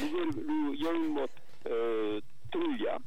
[0.00, 1.30] Hi ha un mot
[1.64, 2.98] eh, trullar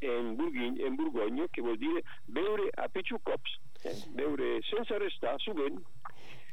[0.00, 3.94] en, Burguign, en Borgogna che vuol dire beure a più cops, eh?
[4.10, 5.80] beure senza restare, sovint.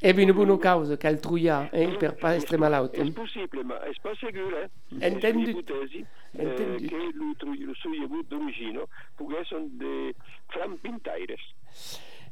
[0.02, 2.94] E una buona causa, cal trouillar, eh, per pas essere malaut.
[2.96, 4.70] És possible, ma és pas segur, eh?
[5.02, 5.50] Entendu.
[5.50, 6.88] És una hipòtesi eh, Entendu.
[6.88, 8.86] que lo, tru- lo sollevut d'origine
[9.18, 10.14] poguessin de
[10.54, 11.44] fram pintaires.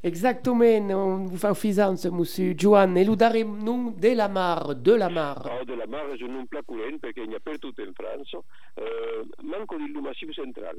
[0.03, 4.95] Exactament, on vous fa ofisança, monsieur Joan, e lo darem nom de la mar, de
[4.95, 5.41] la mar.
[5.59, 7.91] O de la mar és un nom pla corrent perquè n'hi ha per tot en
[7.97, 8.39] França,
[8.77, 10.77] eh, manco del massiu central.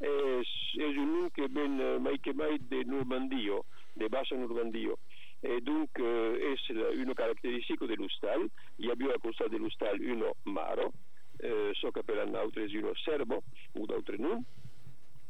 [0.00, 0.48] És,
[0.78, 3.64] és un nom que ven eh, mai que mai de Normandio,
[3.98, 4.96] de bassa Normandio.
[5.42, 8.48] Et donc, euh, és la- una característica de l'hostal.
[8.78, 10.92] Hi havia al costat de l'hostal uno maro,
[11.38, 14.44] eh, so che per altre uno serbo o d'altre non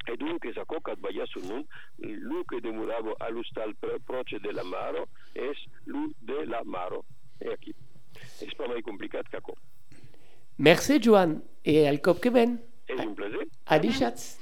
[0.06, 1.64] e dunque sa coca sbaglia su non
[1.98, 5.50] lui che demuravo all'ustal proce dell'amaro è
[5.84, 7.04] lui dell'amaro
[7.38, 7.72] e qui
[8.40, 9.54] è pas mai complicat che co
[10.56, 11.40] Merci Joan.
[11.62, 12.58] E al cop que ven.
[12.86, 14.38] è un plaisir Adi Schatz.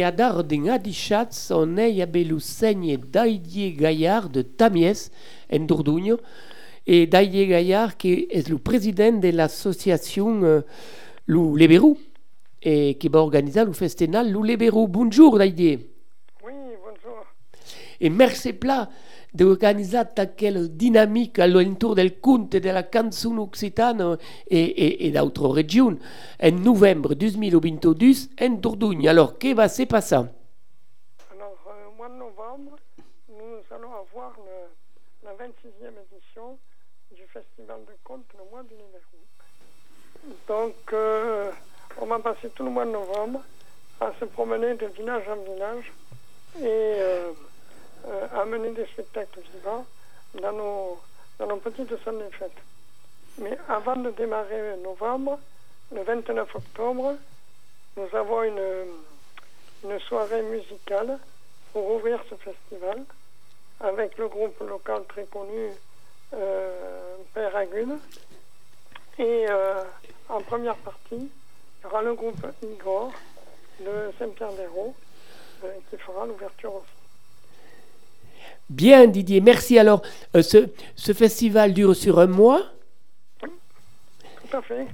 [0.00, 5.10] E a dar din adichatz on ei a belou seigne Daidie Gaillard de Tamies
[5.52, 6.16] en Dordogne
[6.86, 10.62] e Daidie Gaillard qui est le président de l'association euh,
[11.26, 11.98] Lou Leberou
[12.62, 14.88] et qui va organiser le festival Lou Leberou.
[14.88, 15.80] Bonjour Daidie.
[16.46, 17.26] Oui, bonjour.
[18.00, 18.88] E merci pla
[19.32, 25.98] de organizar aquella dinamica all'intorno del conte della canzone occitana e, e, e d'autres régions
[26.38, 29.08] en novembre 2022 en Dordogne.
[29.08, 30.16] Alors, que va se passer?
[30.16, 32.76] Alors, euh, au mois de novembre,
[33.28, 34.36] nous allons avoir
[35.24, 36.58] la 26e édition
[37.12, 39.20] du Festival de contes le mois du Libéraux.
[40.48, 41.50] Donc, euh,
[42.00, 43.40] on va passer tout le mois de novembre
[44.00, 45.92] à se promener de village en village
[46.58, 47.32] et euh,
[48.06, 49.86] euh, à mener des spectacles vivants
[50.40, 51.00] dans nos,
[51.38, 52.56] dans nos petites salles de fête.
[53.38, 55.38] Mais avant de démarrer novembre,
[55.92, 57.16] le 29 octobre,
[57.96, 58.86] nous avons une,
[59.84, 61.18] une soirée musicale
[61.72, 63.04] pour ouvrir ce festival
[63.80, 65.70] avec le groupe local très connu
[66.34, 67.98] euh, Père Agune.
[69.18, 69.82] Et euh,
[70.28, 73.12] en première partie, il y aura le groupe Igor
[73.80, 74.94] de Saint-Pierre-d'Hérault
[75.64, 76.99] euh, qui fera l'ouverture aussi.
[78.70, 79.80] Bien Didier, merci.
[79.80, 80.00] Alors,
[80.36, 82.62] euh, ce, ce festival dure sur un mois
[83.40, 84.86] Tout à fait.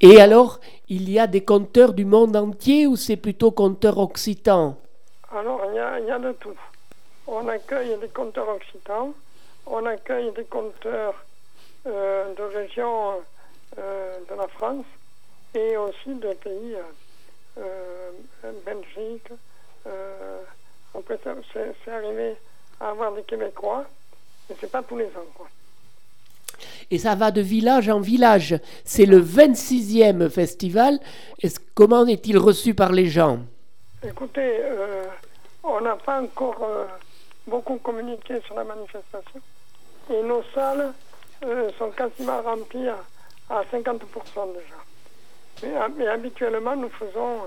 [0.00, 4.78] et alors, il y a des conteurs du monde entier ou c'est plutôt conteurs occitans?
[5.36, 6.54] Alors, il y a, il y a de tout.
[7.26, 9.12] On accueille des conteurs occitans,
[9.66, 11.14] on accueille des conteurs
[11.88, 13.14] euh, de régions
[13.76, 14.84] euh, de la France
[15.56, 16.76] et aussi de pays
[18.64, 19.30] Belgique.
[20.94, 22.36] Après, c'est arrivé
[22.80, 23.84] à avoir des Québécois,
[24.48, 25.26] mais c'est pas tous les ans.
[25.34, 25.48] Quoi.
[26.90, 28.58] Et ça va de village en village.
[28.84, 30.98] C'est le 26e festival.
[31.74, 33.40] Comment est-il reçu par les gens?
[34.06, 35.04] Écoutez, euh,
[35.64, 36.84] on n'a pas encore euh,
[37.46, 39.40] beaucoup communiqué sur la manifestation
[40.10, 40.92] et nos salles
[41.44, 42.98] euh, sont quasiment remplies à,
[43.50, 43.98] à 50%
[44.54, 44.76] déjà.
[45.62, 47.40] Mais, mais habituellement, nous faisons,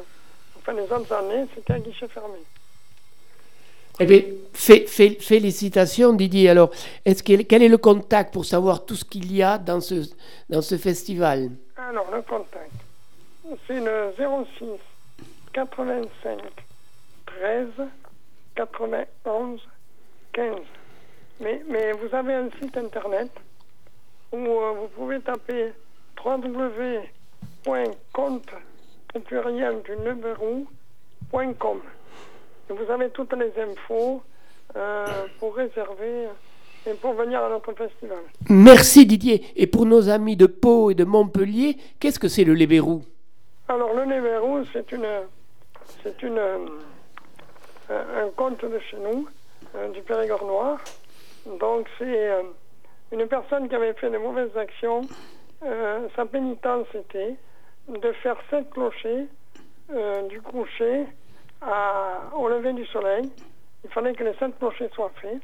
[0.58, 2.40] enfin les autres années, c'était un guichet fermé.
[4.02, 4.22] Eh bien,
[4.54, 6.50] fé- fé- félicitations Didier.
[6.50, 6.72] Alors,
[7.06, 10.10] est-ce que, quel est le contact pour savoir tout ce qu'il y a dans ce,
[10.50, 11.50] dans ce festival?
[11.78, 12.72] Alors, le contact,
[13.68, 14.66] c'est le 06
[15.54, 16.40] 85
[17.26, 17.68] 13
[18.56, 19.60] 91
[20.34, 20.56] 15.
[21.42, 23.30] Mais, mais vous avez un site internet
[24.32, 25.72] où euh, vous pouvez taper
[26.24, 27.10] www.compte.
[32.70, 34.22] Vous avez toutes les infos
[34.76, 35.06] euh,
[35.40, 36.28] pour réserver
[36.86, 38.20] et pour venir à notre festival.
[38.50, 39.44] Merci Didier.
[39.56, 43.02] Et pour nos amis de Pau et de Montpellier, qu'est-ce que c'est le Lébérou
[43.68, 45.08] Alors, le Néverou, c'est une,
[46.04, 46.38] c'est une,
[47.92, 49.28] euh, un conte de chez nous,
[49.76, 50.78] euh, du Périgord noir.
[51.60, 52.44] Donc, c'est euh,
[53.12, 55.02] une personne qui avait fait de mauvaises actions.
[56.16, 57.36] Sa pénitence était
[57.90, 59.28] de faire sept clochers
[60.30, 61.06] du coucher
[61.62, 63.30] au lever du soleil.
[63.84, 65.42] Il fallait que les sept clochers soient faits.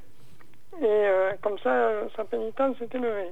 [0.82, 3.32] Et euh, comme ça, sa pénitence était levée.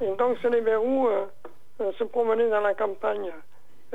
[0.00, 1.24] Et donc, ce Lébérou euh,
[1.80, 3.30] euh, se promenait dans la campagne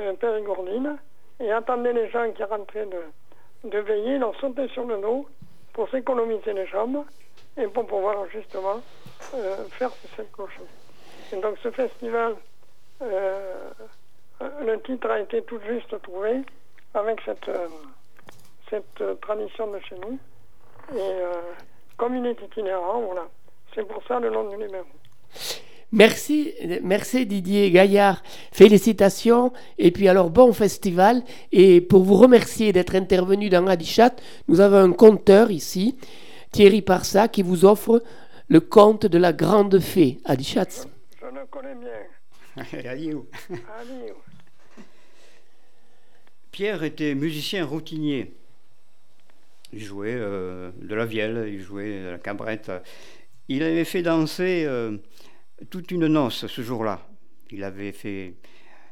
[0.00, 0.98] euh, périgordine
[1.38, 5.26] et attendait les gens qui rentraient de, de veiller, leur sautait sur le dos
[5.72, 7.04] pour s'économiser les jambes
[7.56, 8.80] et pour pouvoir justement
[9.70, 10.62] faire ces sept clochers.
[11.32, 12.36] Et donc ce festival,
[13.00, 16.42] le titre a été tout juste trouvé
[16.94, 17.68] avec cette, euh,
[18.68, 20.18] cette euh, tradition de chez nous.
[20.96, 21.32] Et euh,
[21.96, 23.28] comme il est itinérant, voilà.
[23.74, 24.86] C'est pour ça le nom du numéro.
[25.92, 28.22] Merci, merci Didier Gaillard.
[28.52, 29.52] Félicitations.
[29.78, 31.22] Et puis alors, bon festival.
[31.52, 34.14] Et pour vous remercier d'être intervenu dans Radichat,
[34.48, 35.98] nous avons un conteur ici,
[36.52, 38.02] Thierry Parsa, qui vous offre
[38.48, 40.18] le conte de la grande fée.
[40.24, 40.86] Adichat.
[41.20, 41.90] Je le connais bien.
[42.90, 44.12] Allez, Allez,
[46.50, 48.32] Pierre était musicien routinier.
[49.72, 52.72] Il jouait euh, de la vielle, il jouait de la cabrette.
[53.48, 54.96] Il avait fait danser euh,
[55.70, 57.06] toute une noce ce jour-là.
[57.50, 58.34] Il avait fait,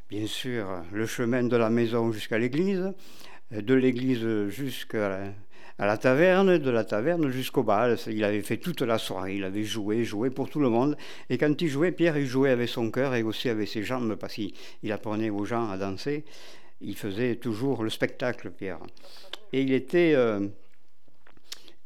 [0.09, 2.93] bien sûr, le chemin de la maison jusqu'à l'église,
[3.51, 5.33] de l'église jusqu'à la,
[5.85, 7.97] la taverne, de la taverne jusqu'au bal.
[8.07, 10.97] Il avait fait toute la soirée, il avait joué, joué pour tout le monde.
[11.29, 14.15] Et quand il jouait, Pierre, il jouait avec son cœur et aussi avec ses jambes
[14.15, 14.53] parce qu'il
[14.83, 16.25] il apprenait aux gens à danser.
[16.81, 18.79] Il faisait toujours le spectacle, Pierre.
[19.51, 20.47] Et il était, euh,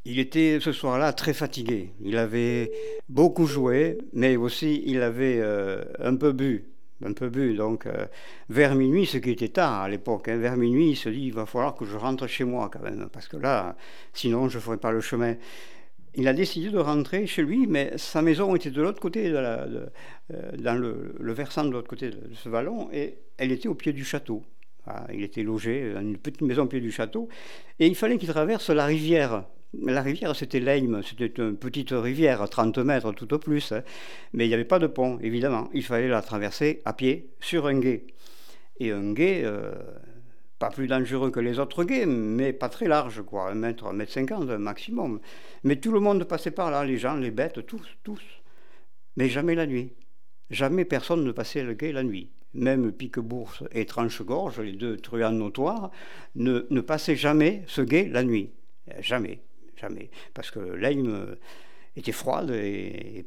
[0.04, 1.90] il était ce soir-là très fatigué.
[2.00, 2.70] Il avait
[3.08, 6.70] beaucoup joué, mais aussi il avait euh, un peu bu.
[7.04, 8.06] Un peu bu, donc euh,
[8.48, 11.32] vers minuit, ce qui était tard à l'époque, hein, vers minuit, il se dit il
[11.34, 13.76] va falloir que je rentre chez moi quand même, parce que là,
[14.12, 15.34] sinon je ne ferai pas le chemin.
[16.14, 20.80] Il a décidé de rentrer chez lui, mais sa maison était de l'autre côté, dans
[20.80, 24.04] le, le, versant de l'autre côté de ce vallon, et elle était au pied du
[24.04, 24.44] château.
[24.86, 27.28] Ah, il était logé dans une petite maison au pied du château,
[27.78, 29.44] et il fallait qu'il traverse la rivière.
[29.82, 33.82] La rivière, c'était l'Eim, c'était une petite rivière, 30 mètres tout au plus, hein.
[34.32, 35.68] mais il n'y avait pas de pont, évidemment.
[35.72, 38.06] Il fallait la traverser à pied sur un gué.
[38.78, 39.72] Et un gué, euh,
[40.58, 43.94] pas plus dangereux que les autres gués, mais pas très large, quoi, un mètre, un
[43.94, 45.20] mètre cinquante maximum.
[45.64, 48.22] Mais tout le monde passait par là, les gens, les bêtes, tous, tous.
[49.16, 49.92] Mais jamais la nuit.
[50.50, 52.30] Jamais personne ne passait le gué la nuit.
[52.54, 55.90] Même Pique-Bourse et Tranche-Gorge, les deux truands notoires,
[56.36, 58.50] ne, ne passaient jamais ce gué la nuit.
[59.00, 59.40] Jamais,
[59.76, 60.10] jamais.
[60.34, 61.36] Parce que l'Aime
[61.96, 63.26] était froide et,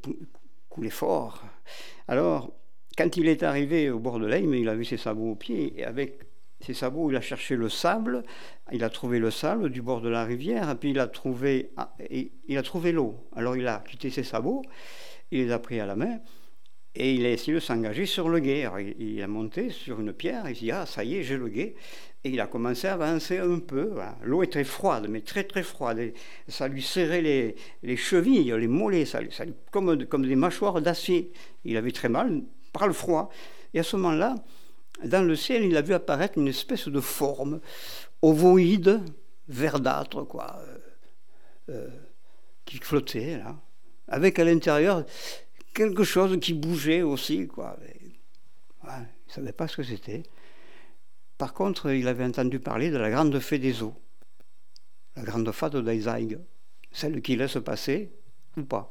[0.69, 1.43] coulait fort.
[2.07, 2.53] Alors,
[2.97, 5.86] quand il est arrivé au bord de l'Aime, il avait ses sabots aux pieds, et
[5.86, 6.19] avec
[6.61, 8.23] ses sabots, il a cherché le sable,
[8.71, 11.71] il a trouvé le sable du bord de la rivière, et puis il a trouvé,
[11.78, 13.15] ah, il a trouvé l'eau.
[13.36, 14.63] Alors il a quitté ses sabots,
[15.32, 16.19] il les a pris à la main,
[17.00, 18.39] et il a essayé de s'engager sur le.
[18.39, 21.38] Alors, il, a monté sur une pierre, il s'est dit, ah, ça y est, j'ai
[21.38, 21.76] le gué.
[22.24, 23.93] Et il a commencé à avancer un peu.
[24.24, 26.12] L'eau était froide, mais très très froide.
[26.48, 31.32] Ça lui serrait les, les chevilles, les mollets, ça, ça, comme, comme des mâchoires d'acier.
[31.66, 32.41] Il avait très mal
[32.74, 33.30] par le froid.
[33.76, 34.34] Et à ce moment-là,
[35.06, 37.60] dans le ciel, il a vu apparaître une espèce de forme
[38.24, 39.02] ovoïde,
[39.48, 40.78] verdâtre, quoi, euh,
[41.70, 41.88] euh,
[42.66, 43.56] qui flottait là,
[44.08, 45.06] avec à l'intérieur
[45.78, 47.78] quelque chose qui bougeait aussi, quoi.
[47.93, 50.23] Il ne savait pas ce que c'était.
[51.38, 53.93] Par contre, il avait entendu parler de la grande fée des eaux,
[55.15, 56.39] la grande fête d'Aizaïg,
[56.91, 58.11] celle qui laisse passer
[58.57, 58.89] ou pas.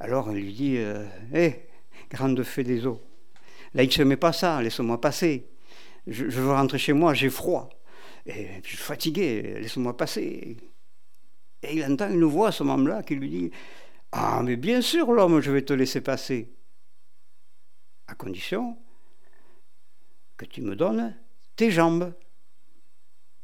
[0.00, 1.60] Alors il lui dit Hé, hey,
[2.10, 3.02] grande fée des eaux,
[3.74, 5.50] là il ne se met pas ça, laisse-moi passer.
[6.06, 7.68] Je, je, veux rentrer chez moi, j'ai froid.
[8.24, 10.56] Et je suis fatigué, laisse-moi passer.
[11.62, 13.50] Et il entend une voix à ce moment-là qui lui dit
[14.16, 16.48] Ah, mais bien sûr, l'homme, je vais te laisser passer.
[18.06, 18.78] À condition
[20.36, 21.16] que tu me donnes
[21.56, 22.14] tes jambes.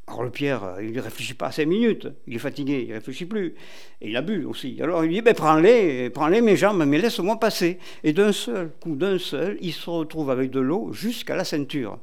[0.07, 2.95] Alors le Pierre, il ne réfléchit pas à cinq minutes, il est fatigué, il ne
[2.95, 3.57] réfléchit plus.
[4.01, 4.81] Et il a bu aussi.
[4.81, 7.81] Alors il dit, ben, prends-les, prends-les mes jambes, mais laisse-moi passer.
[8.05, 11.99] Et d'un seul coup, d'un seul, il se retrouve avec de l'eau jusqu'à la ceinture.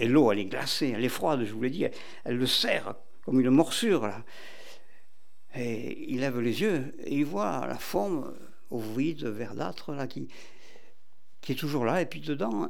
[0.00, 1.94] Et l'eau, elle est glacée, elle est froide, je vous l'ai dit, elle,
[2.26, 2.94] elle, le serre
[3.24, 4.06] comme une morsure.
[4.06, 4.22] Là.
[5.56, 8.32] Et il lève les yeux et il voit la forme
[8.70, 10.28] vide, verdâtre, là, qui,
[11.40, 12.02] qui est toujours là.
[12.02, 12.68] Et puis dedans,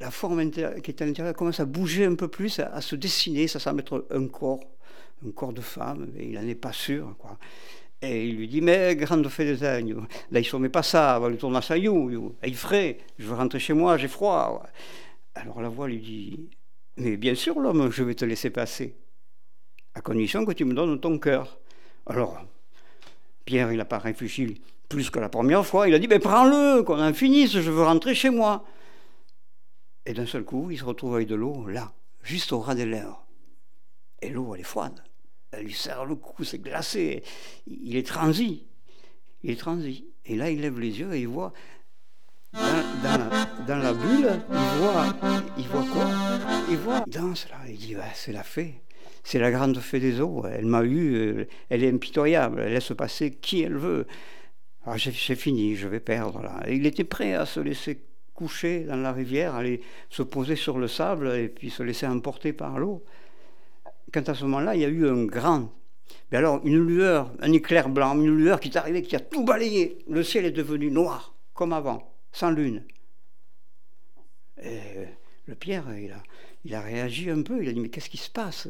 [0.00, 3.46] la forme qui est à l'intérieur commence à bouger un peu plus, à, se dessiner,
[3.46, 4.64] ça semble être un corps,
[5.26, 7.14] un corps de femme, mais il n'en est pas sûr.
[7.18, 7.38] Quoi.
[8.02, 9.94] Et il lui dit, mais grande fée des aignes,
[10.32, 13.26] là il ne met pas ça, va lui tourner à sa you, il ferait, je
[13.26, 14.64] veux rentrer chez moi, j'ai froid.
[15.36, 16.50] Alors la voix lui dit,
[16.96, 18.96] mais bien sûr l'homme, je vais te laisser passer,
[19.94, 21.60] à condition que tu me donnes ton cœur.
[22.06, 22.38] Alors,
[23.44, 26.82] Pierre, il n'a pas réfléchi plus que la première fois, il a dit, mais prends-le,
[26.82, 28.64] qu'on en finisse, je veux rentrer chez moi.
[30.04, 31.92] Et d'un seul coup, il se retrouve avec de l'eau, là,
[32.22, 33.24] juste au ras des lèvres.
[34.20, 35.02] Et l'eau, elle est froide.
[35.52, 37.22] Elle lui serre le cou, c'est glacé.
[37.66, 38.66] Il est transi.
[39.42, 40.06] Il est transi.
[40.24, 41.52] Et là, il lève les yeux et il voit,
[42.52, 45.14] dans, la, bulle, il voit,
[45.56, 46.10] il voit quoi?
[46.68, 47.58] Il voit, il danse là.
[47.68, 48.82] Il dit, c'est la fée.
[49.22, 50.44] C'est la grande fée des eaux.
[50.50, 52.60] Elle m'a eu, elle est impitoyable.
[52.60, 54.06] Elle laisse passer qui elle veut.
[54.84, 56.60] Alors, c'est fini, je vais perdre là.
[56.68, 58.02] Il était prêt à se laisser
[58.34, 62.52] coucher dans la rivière, aller se poser sur le sable et puis se laisser emporter
[62.52, 63.04] par l'eau.
[64.12, 65.72] Quand à ce moment-là, il y a eu un grand,
[66.30, 69.44] mais alors une lueur, un éclair blanc, une lueur qui est arrivée, qui a tout
[69.44, 69.98] balayé.
[70.08, 72.84] Le ciel est devenu noir, comme avant, sans lune.
[74.62, 75.06] Et
[75.46, 76.22] le Pierre, il a,
[76.64, 78.68] il a réagi un peu, il a dit, mais qu'est-ce qui se passe?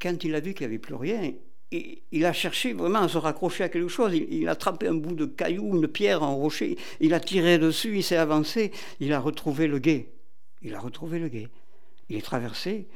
[0.00, 1.32] Quand il a vu qu'il n'y avait plus rien,
[1.70, 4.14] il a cherché vraiment à se raccrocher à quelque chose.
[4.14, 6.76] Il, a attrapé un bout de caillou, une pierre, un rocher.
[7.00, 8.72] Il a tiré dessus, il s'est avancé.
[9.00, 10.08] Il a retrouvé le guet.
[10.62, 11.48] Il a retrouvé le guet.
[12.08, 12.86] Il est traversé.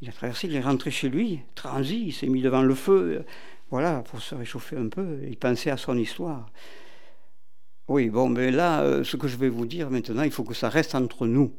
[0.00, 3.24] Il a traversé, il est rentré chez lui, transi, il s'est mis devant le feu,
[3.70, 5.20] voilà, pour se réchauffer un peu.
[5.26, 6.50] Il pensait à son histoire.
[7.88, 10.68] Oui, bon, mais là, ce que je vais vous dire maintenant, il faut que ça
[10.68, 11.54] reste entre nous.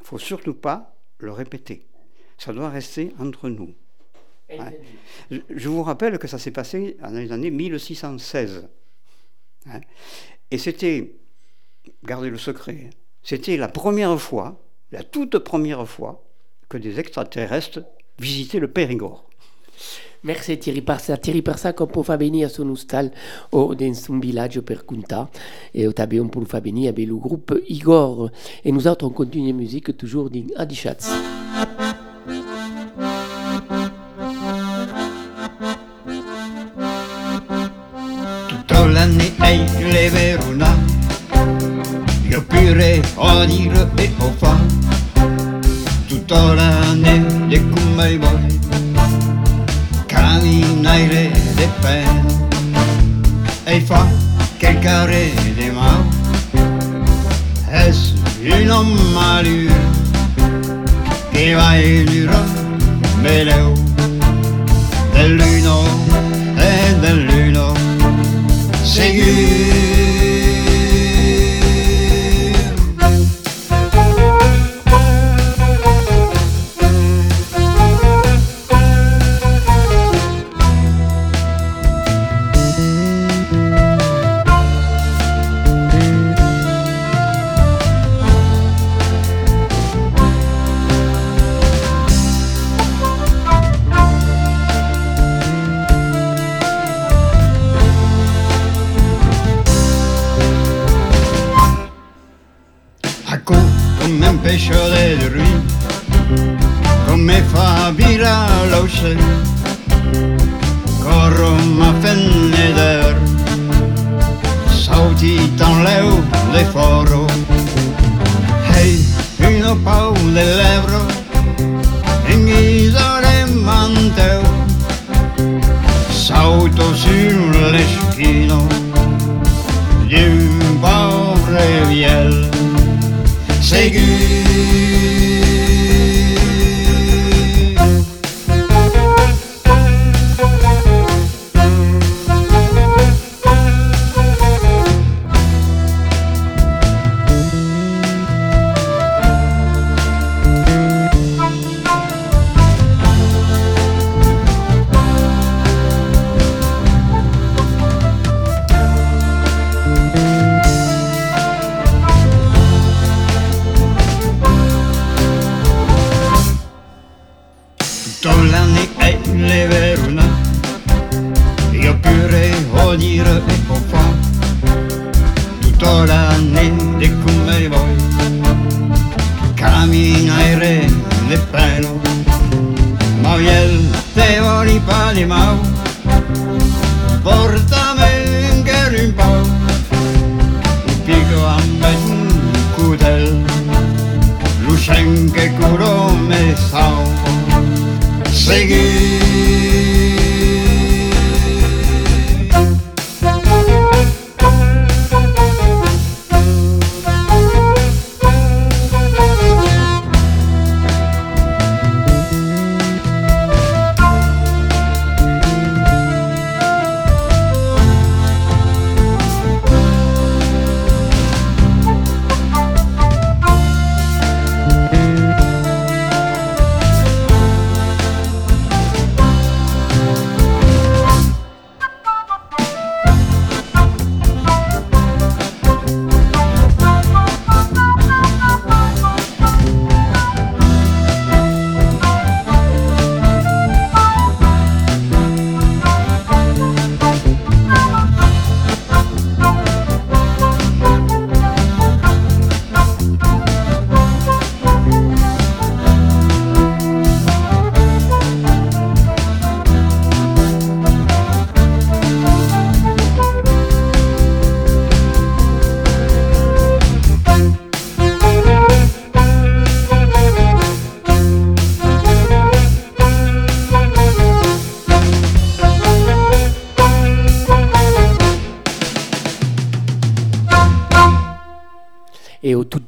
[0.00, 1.86] Il ne faut surtout pas le répéter.
[2.38, 3.74] Ça doit rester entre nous.
[4.50, 4.80] Ouais.
[5.30, 8.68] Je vous rappelle que ça s'est passé dans les années 1616.
[9.66, 9.80] Hein.
[10.50, 11.14] Et c'était,
[12.02, 12.90] gardez le secret,
[13.22, 16.24] c'était la première fois, la toute première fois,
[16.68, 17.80] que des extraterrestres
[18.18, 19.28] visitaient le Périgord.
[20.22, 21.16] Merci Thierry Parsa.
[21.16, 23.10] Thierry Parsa che può far venire a un hostal
[23.50, 25.28] o in un villaggio per contar
[25.72, 28.30] e abbiamo pour far venire avec le groupe Igor
[28.62, 31.08] et nous autres on continue la musique toujours din Adichatz.
[38.92, 40.76] l'anni ei le veruna
[42.28, 44.58] Io pure o dire e o fa
[46.08, 48.69] Tutta l'anni de come vuoi
[50.90, 52.08] Camminare de pen
[53.64, 54.04] E fa
[54.58, 56.02] che care de mau
[57.70, 59.80] Es un homme malure
[61.30, 62.42] Che va e dura
[63.22, 63.72] Beleu
[65.12, 65.84] Dell'uno
[66.56, 67.72] e dell'uno
[68.82, 69.69] seguir.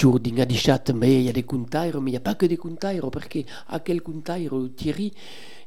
[0.05, 2.46] Dinga di chat, mais il y a des contaires, mais il n'y a pas que
[2.46, 3.38] des contaires, parce que
[3.68, 5.12] à quel contaire, Thierry,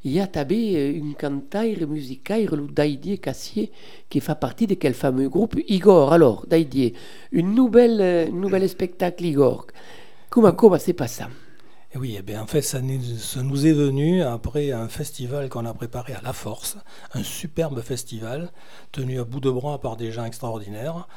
[0.04, 3.72] il y a tabé une cantaire musicaire, le Daïdier Cassier,
[4.10, 5.56] qui fait partie de quel fameux groupe?
[5.68, 6.12] Igor.
[6.12, 6.94] Alors, Daïdier,
[7.32, 9.68] une nouvelle, une nouvelle spectacle Igor.
[10.30, 11.30] Comment, comment c'est pas ça?
[11.94, 15.74] Et oui, eh bien, en fait, ça nous est venu après un festival qu'on a
[15.74, 16.78] préparé à La Force,
[17.14, 18.52] un superbe festival
[18.92, 21.08] tenu à bout de bras par des gens extraordinaires.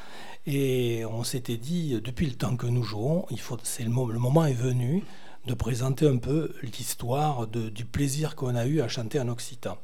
[0.51, 4.09] Et on s'était dit, depuis le temps que nous jouons, il faut, c'est le, mo-
[4.09, 5.03] le moment est venu
[5.45, 9.77] de présenter un peu l'histoire du plaisir qu'on a eu à chanter en occitan.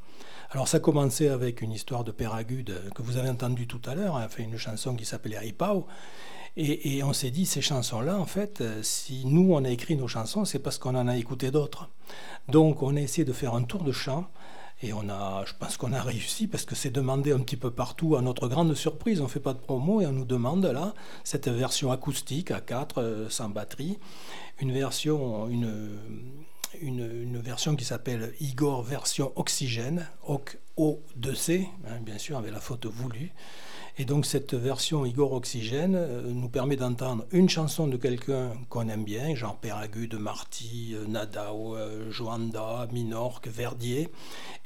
[0.49, 4.15] Alors ça commençait avec une histoire de Péragude que vous avez entendu tout à l'heure,
[4.15, 5.85] a fait une chanson qui s'appelait Ripao.
[6.57, 10.07] Et, et on s'est dit, ces chansons-là, en fait, si nous, on a écrit nos
[10.07, 11.89] chansons, c'est parce qu'on en a écouté d'autres.
[12.47, 14.25] Donc on a essayé de faire un tour de chant.
[14.81, 17.71] Et on a, je pense qu'on a réussi parce que c'est demandé un petit peu
[17.71, 18.15] partout.
[18.15, 20.93] À notre grande surprise, on ne fait pas de promo et on nous demande là
[21.23, 23.97] cette version acoustique à 4 sans batterie,
[24.59, 25.97] une version, une,
[26.81, 32.85] une, version qui s'appelle Igor version oxygène, OC O2C, hein, bien sûr avec la faute
[32.85, 33.31] voulue.
[33.97, 38.89] Et donc cette version Igor Oxygène euh, nous permet d'entendre une chanson de quelqu'un qu'on
[38.89, 44.09] aime bien, genre Péragude, Marty, euh, Nadao, euh, Joanda, Minorque, Verdier,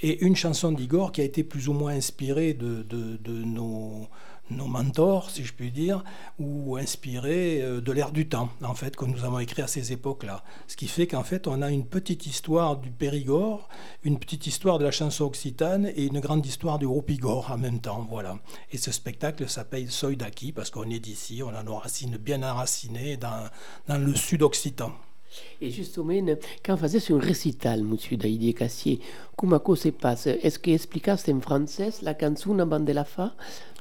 [0.01, 2.83] et une chanson d'Igor qui a été plus ou moins inspirée de,
[3.27, 4.07] nos,
[4.49, 6.03] nos mentors, si je puis dire,
[6.39, 9.91] ou inspirée euh, de l'ère du temps, en fait, que nous avons écrit à ces
[9.91, 10.43] époques-là.
[10.67, 13.69] Ce qui fait qu'en fait, on a une petite histoire du Périgord,
[14.03, 17.57] une petite histoire de la chanson occitane et une grande histoire du groupe Igor en
[17.57, 18.37] même temps, voilà.
[18.71, 22.43] Et ce spectacle s'appelle Soy d'Aki parce qu'on est d'ici, on a nos racines bien
[22.43, 23.49] enracinées dans,
[23.87, 24.91] dans le sud occitan.
[25.61, 26.13] Et justement,
[26.63, 28.99] quand vous faisiez un récital, monsieur Daïdier Cassier,
[29.37, 30.27] comment ça se passe.
[30.27, 33.31] Est-ce que explicaste en français la chanson avant de la fin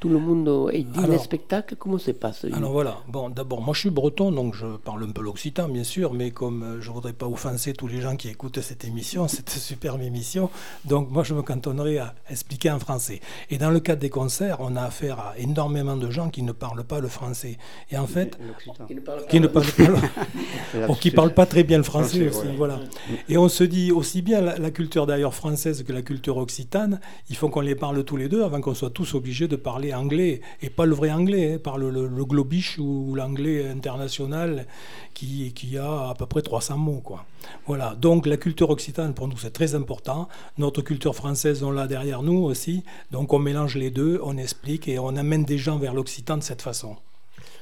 [0.01, 1.75] Tout le monde est dit le Alors- spectacle.
[1.77, 5.11] Comment se passe Alors voilà, bon d'abord moi je suis breton donc je parle un
[5.11, 8.29] peu l'occitan bien sûr, mais comme euh, je voudrais pas offenser tous les gens qui
[8.29, 10.51] écoutent cette émission, cette superbe émission,
[10.85, 13.21] donc moi je me cantonnerai à expliquer en français.
[13.51, 16.53] Et dans le cadre des concerts, on a affaire à énormément de gens qui ne
[16.53, 17.57] parlent pas le français.
[17.91, 18.39] Et en fait.
[18.87, 19.95] Qui ne parle qui ne parlent pas le-
[20.81, 22.77] Là, ou qui parlent pas très bien le français Français, aussi, voilà.
[22.77, 22.91] voilà.
[23.29, 27.01] Et on se dit aussi bien la, la culture d'ailleurs française que la culture occitane,
[27.31, 29.95] il faut qu'on les parle tous les deux avant qu'on soit tous obligés de parler
[29.95, 34.67] anglais et pas le vrai anglais, hein, par le, le- le globish ou l'anglais international
[35.15, 37.25] qui, qui a à peu près 300 mots, quoi.
[37.67, 37.95] Voilà.
[38.01, 40.29] Donc la culture occitane pour nous c'est très important.
[40.59, 42.83] Notre culture française on l'a derrière nous aussi.
[43.13, 46.43] Donc on mélange les deux, on explique et on amène des gens vers l'occitan de
[46.43, 46.97] cette façon.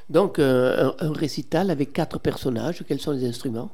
[0.08, 2.84] Donc, euh, un, un récital avec quatre personnages.
[2.86, 3.70] Quels sont les instruments?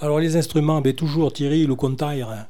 [0.00, 2.46] Alors les instruments, ben, toujours Thierry, le contaire, hein,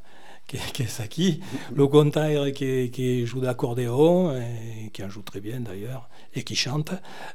[0.46, 1.40] qui, est- qui est Saki,
[1.74, 6.54] le contaire qui, qui joue d'accordéon, et qui en joue très bien d'ailleurs, et qui
[6.56, 6.92] chante.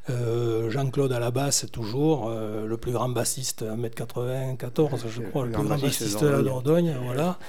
[0.09, 5.45] Euh, Jean-Claude à la basse, toujours, euh, le plus grand bassiste, 1m94, je C'est crois,
[5.45, 6.43] le le plus grand bassiste de la Dordogne.
[6.43, 7.39] Dordogne, voilà.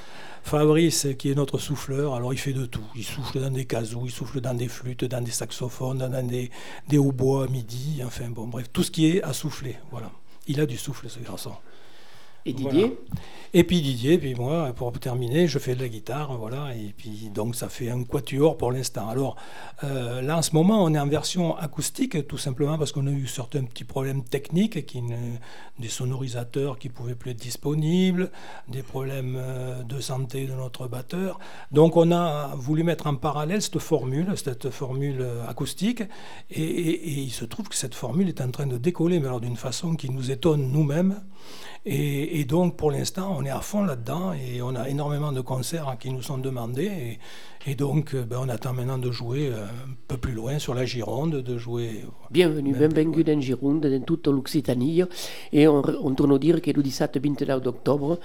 [0.44, 2.84] Fabrice, qui est notre souffleur, alors il fait de tout.
[2.94, 6.50] Il souffle dans des casous, il souffle dans des flûtes, dans des saxophones, dans des,
[6.86, 9.76] des hautbois à midi, enfin bon, bref, tout ce qui est à souffler.
[9.90, 10.10] Voilà.
[10.46, 11.52] Il a du souffle, ce garçon.
[12.44, 12.94] Et Didier?
[13.56, 17.30] Et puis Didier, puis moi, pour terminer, je fais de la guitare, voilà, et puis
[17.32, 19.08] donc ça fait un quatuor pour l'instant.
[19.08, 19.36] Alors
[19.84, 23.12] euh, là, en ce moment, on est en version acoustique, tout simplement parce qu'on a
[23.12, 24.92] eu certains petits problèmes techniques,
[25.78, 28.32] des sonorisateurs qui pouvaient plus être disponibles,
[28.66, 31.38] des problèmes euh, de santé de notre batteur.
[31.70, 36.02] Donc on a voulu mettre en parallèle cette formule, cette formule acoustique,
[36.50, 39.56] et, il se trouve que cette formule est en train de décoller, mais alors d'une
[39.56, 41.20] façon qui nous étonne nous-mêmes.
[41.86, 45.96] Et, donc, pour l'instant, on est à fond là-dedans et on a énormément de concerts
[45.98, 47.18] qui nous sont demandés.
[47.66, 50.74] Et, donc, euh, ben, on attend maintenant de jouer euh, un peu plus loin sur
[50.74, 52.04] la Gironde, de jouer.
[52.30, 55.02] Bienvenue, benvenuti in Gironde, dans toute l'Occitanie.
[55.52, 58.18] Et on, on tourne dire que le 17 29 d'octobre,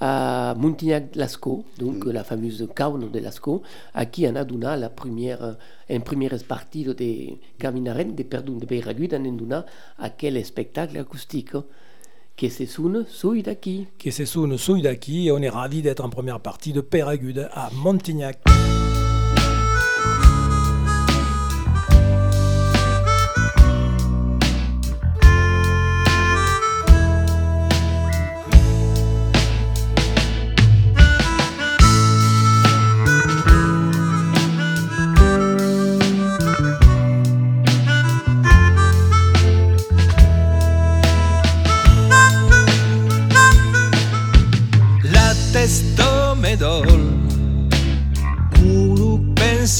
[0.00, 2.10] à Montignac-Lascaux, donc mm.
[2.10, 3.62] la fameuse caune de Lascaux,
[3.94, 5.56] à qui on a donné la première,
[5.88, 6.94] un premier partie de
[7.58, 9.60] Caminaren de Perdun de Beiragut, on a donné
[9.98, 11.54] à quel spectacle acoustique
[12.36, 13.86] qui se soune Souidaki.
[13.98, 17.70] Qui se soune Souidaki et on est ravis d'être en première partie de Péragude à
[17.74, 18.38] Montignac.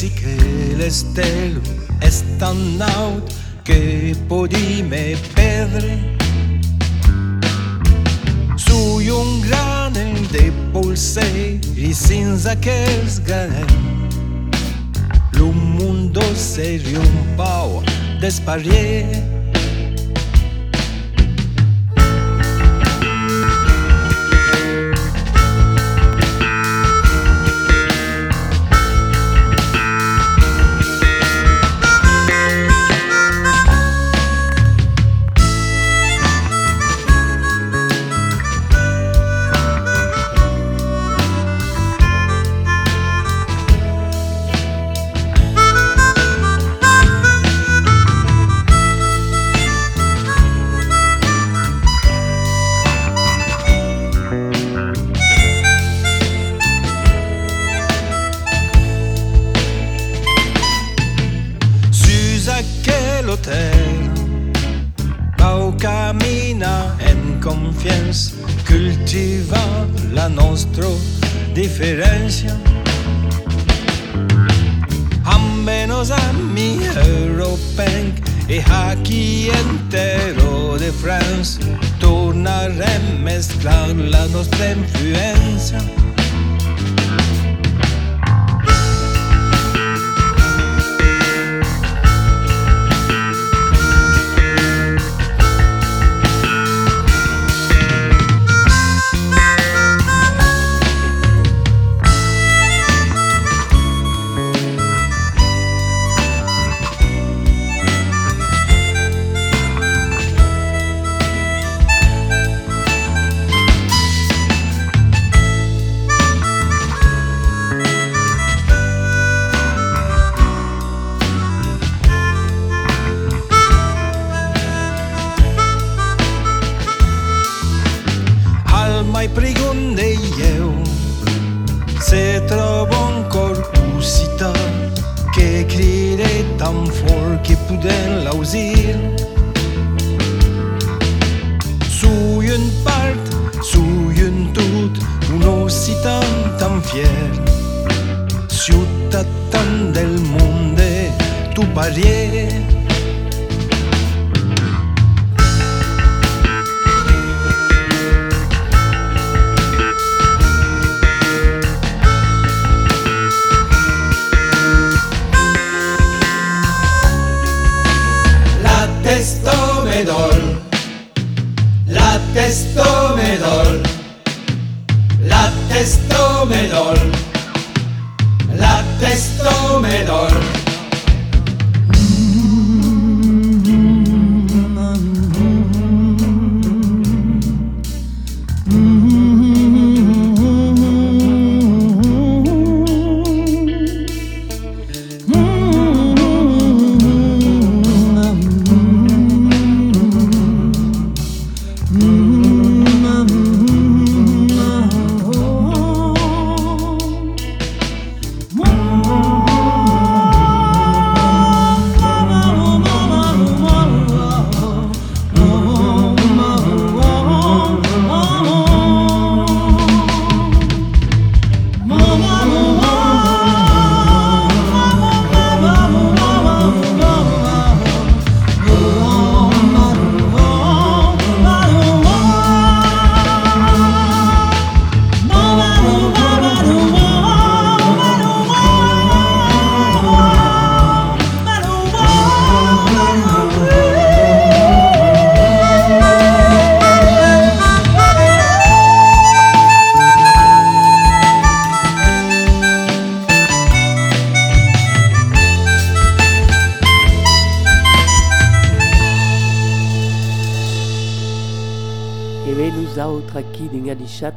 [0.03, 1.61] si que l'estel
[2.03, 3.22] es tan naut
[3.62, 5.94] que podi me perdre.
[8.57, 9.94] Sui un gran
[10.34, 11.28] de polsè
[11.76, 13.76] i sins aquells ganem.
[15.38, 17.78] Lo mundo seria un pau
[18.18, 19.32] d'esparier.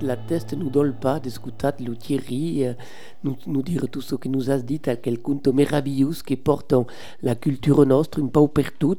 [0.01, 2.73] La test nous donne pas d'écouter le Thierry euh,
[3.23, 6.73] nous, nous dire tout ce que nous has dit à quel conte merveilleux qui porte
[7.21, 8.97] la culture nostra un peu per tout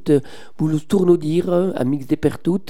[0.59, 2.67] vous le tourno dire amics de per tout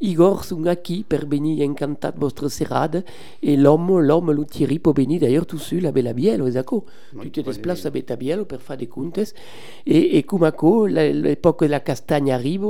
[0.00, 3.04] Igor aquí per venir encantat votre serade
[3.42, 6.84] et l'homme l'homme Thierry peut venir d'ailleurs tout seul à Belabiel exactement
[7.20, 9.34] tu te déplaces à Betabiel per faire des contes.
[9.86, 10.50] Et, et comme
[10.88, 12.66] l'époque de la castagne arrive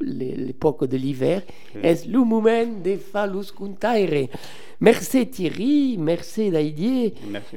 [0.00, 1.42] l'époque de l'hiver.
[1.82, 2.98] Est le moment de
[3.32, 4.28] los contaire
[4.80, 7.14] merci Thierry merci Daidier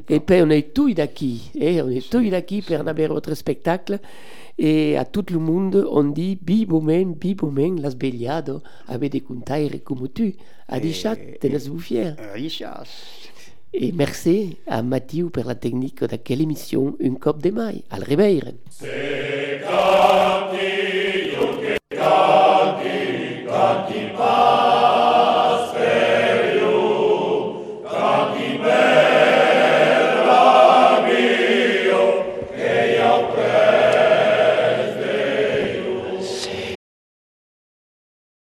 [0.10, 1.82] et puis on est tous d'ici eh?
[1.82, 4.00] on est tous d'ici pour avoir votre spectacle.
[4.62, 10.10] Et à tout le monde on dit bibomen bibomen las begliado avec des contaire comme
[10.10, 10.36] tu.
[10.68, 12.16] A dit chat tenes vous fier?
[13.72, 17.84] Et merci à Mathieu pour la technique de quelle émission Une Cop de Maille.
[17.92, 18.04] Al.
[18.70, 19.62] C'est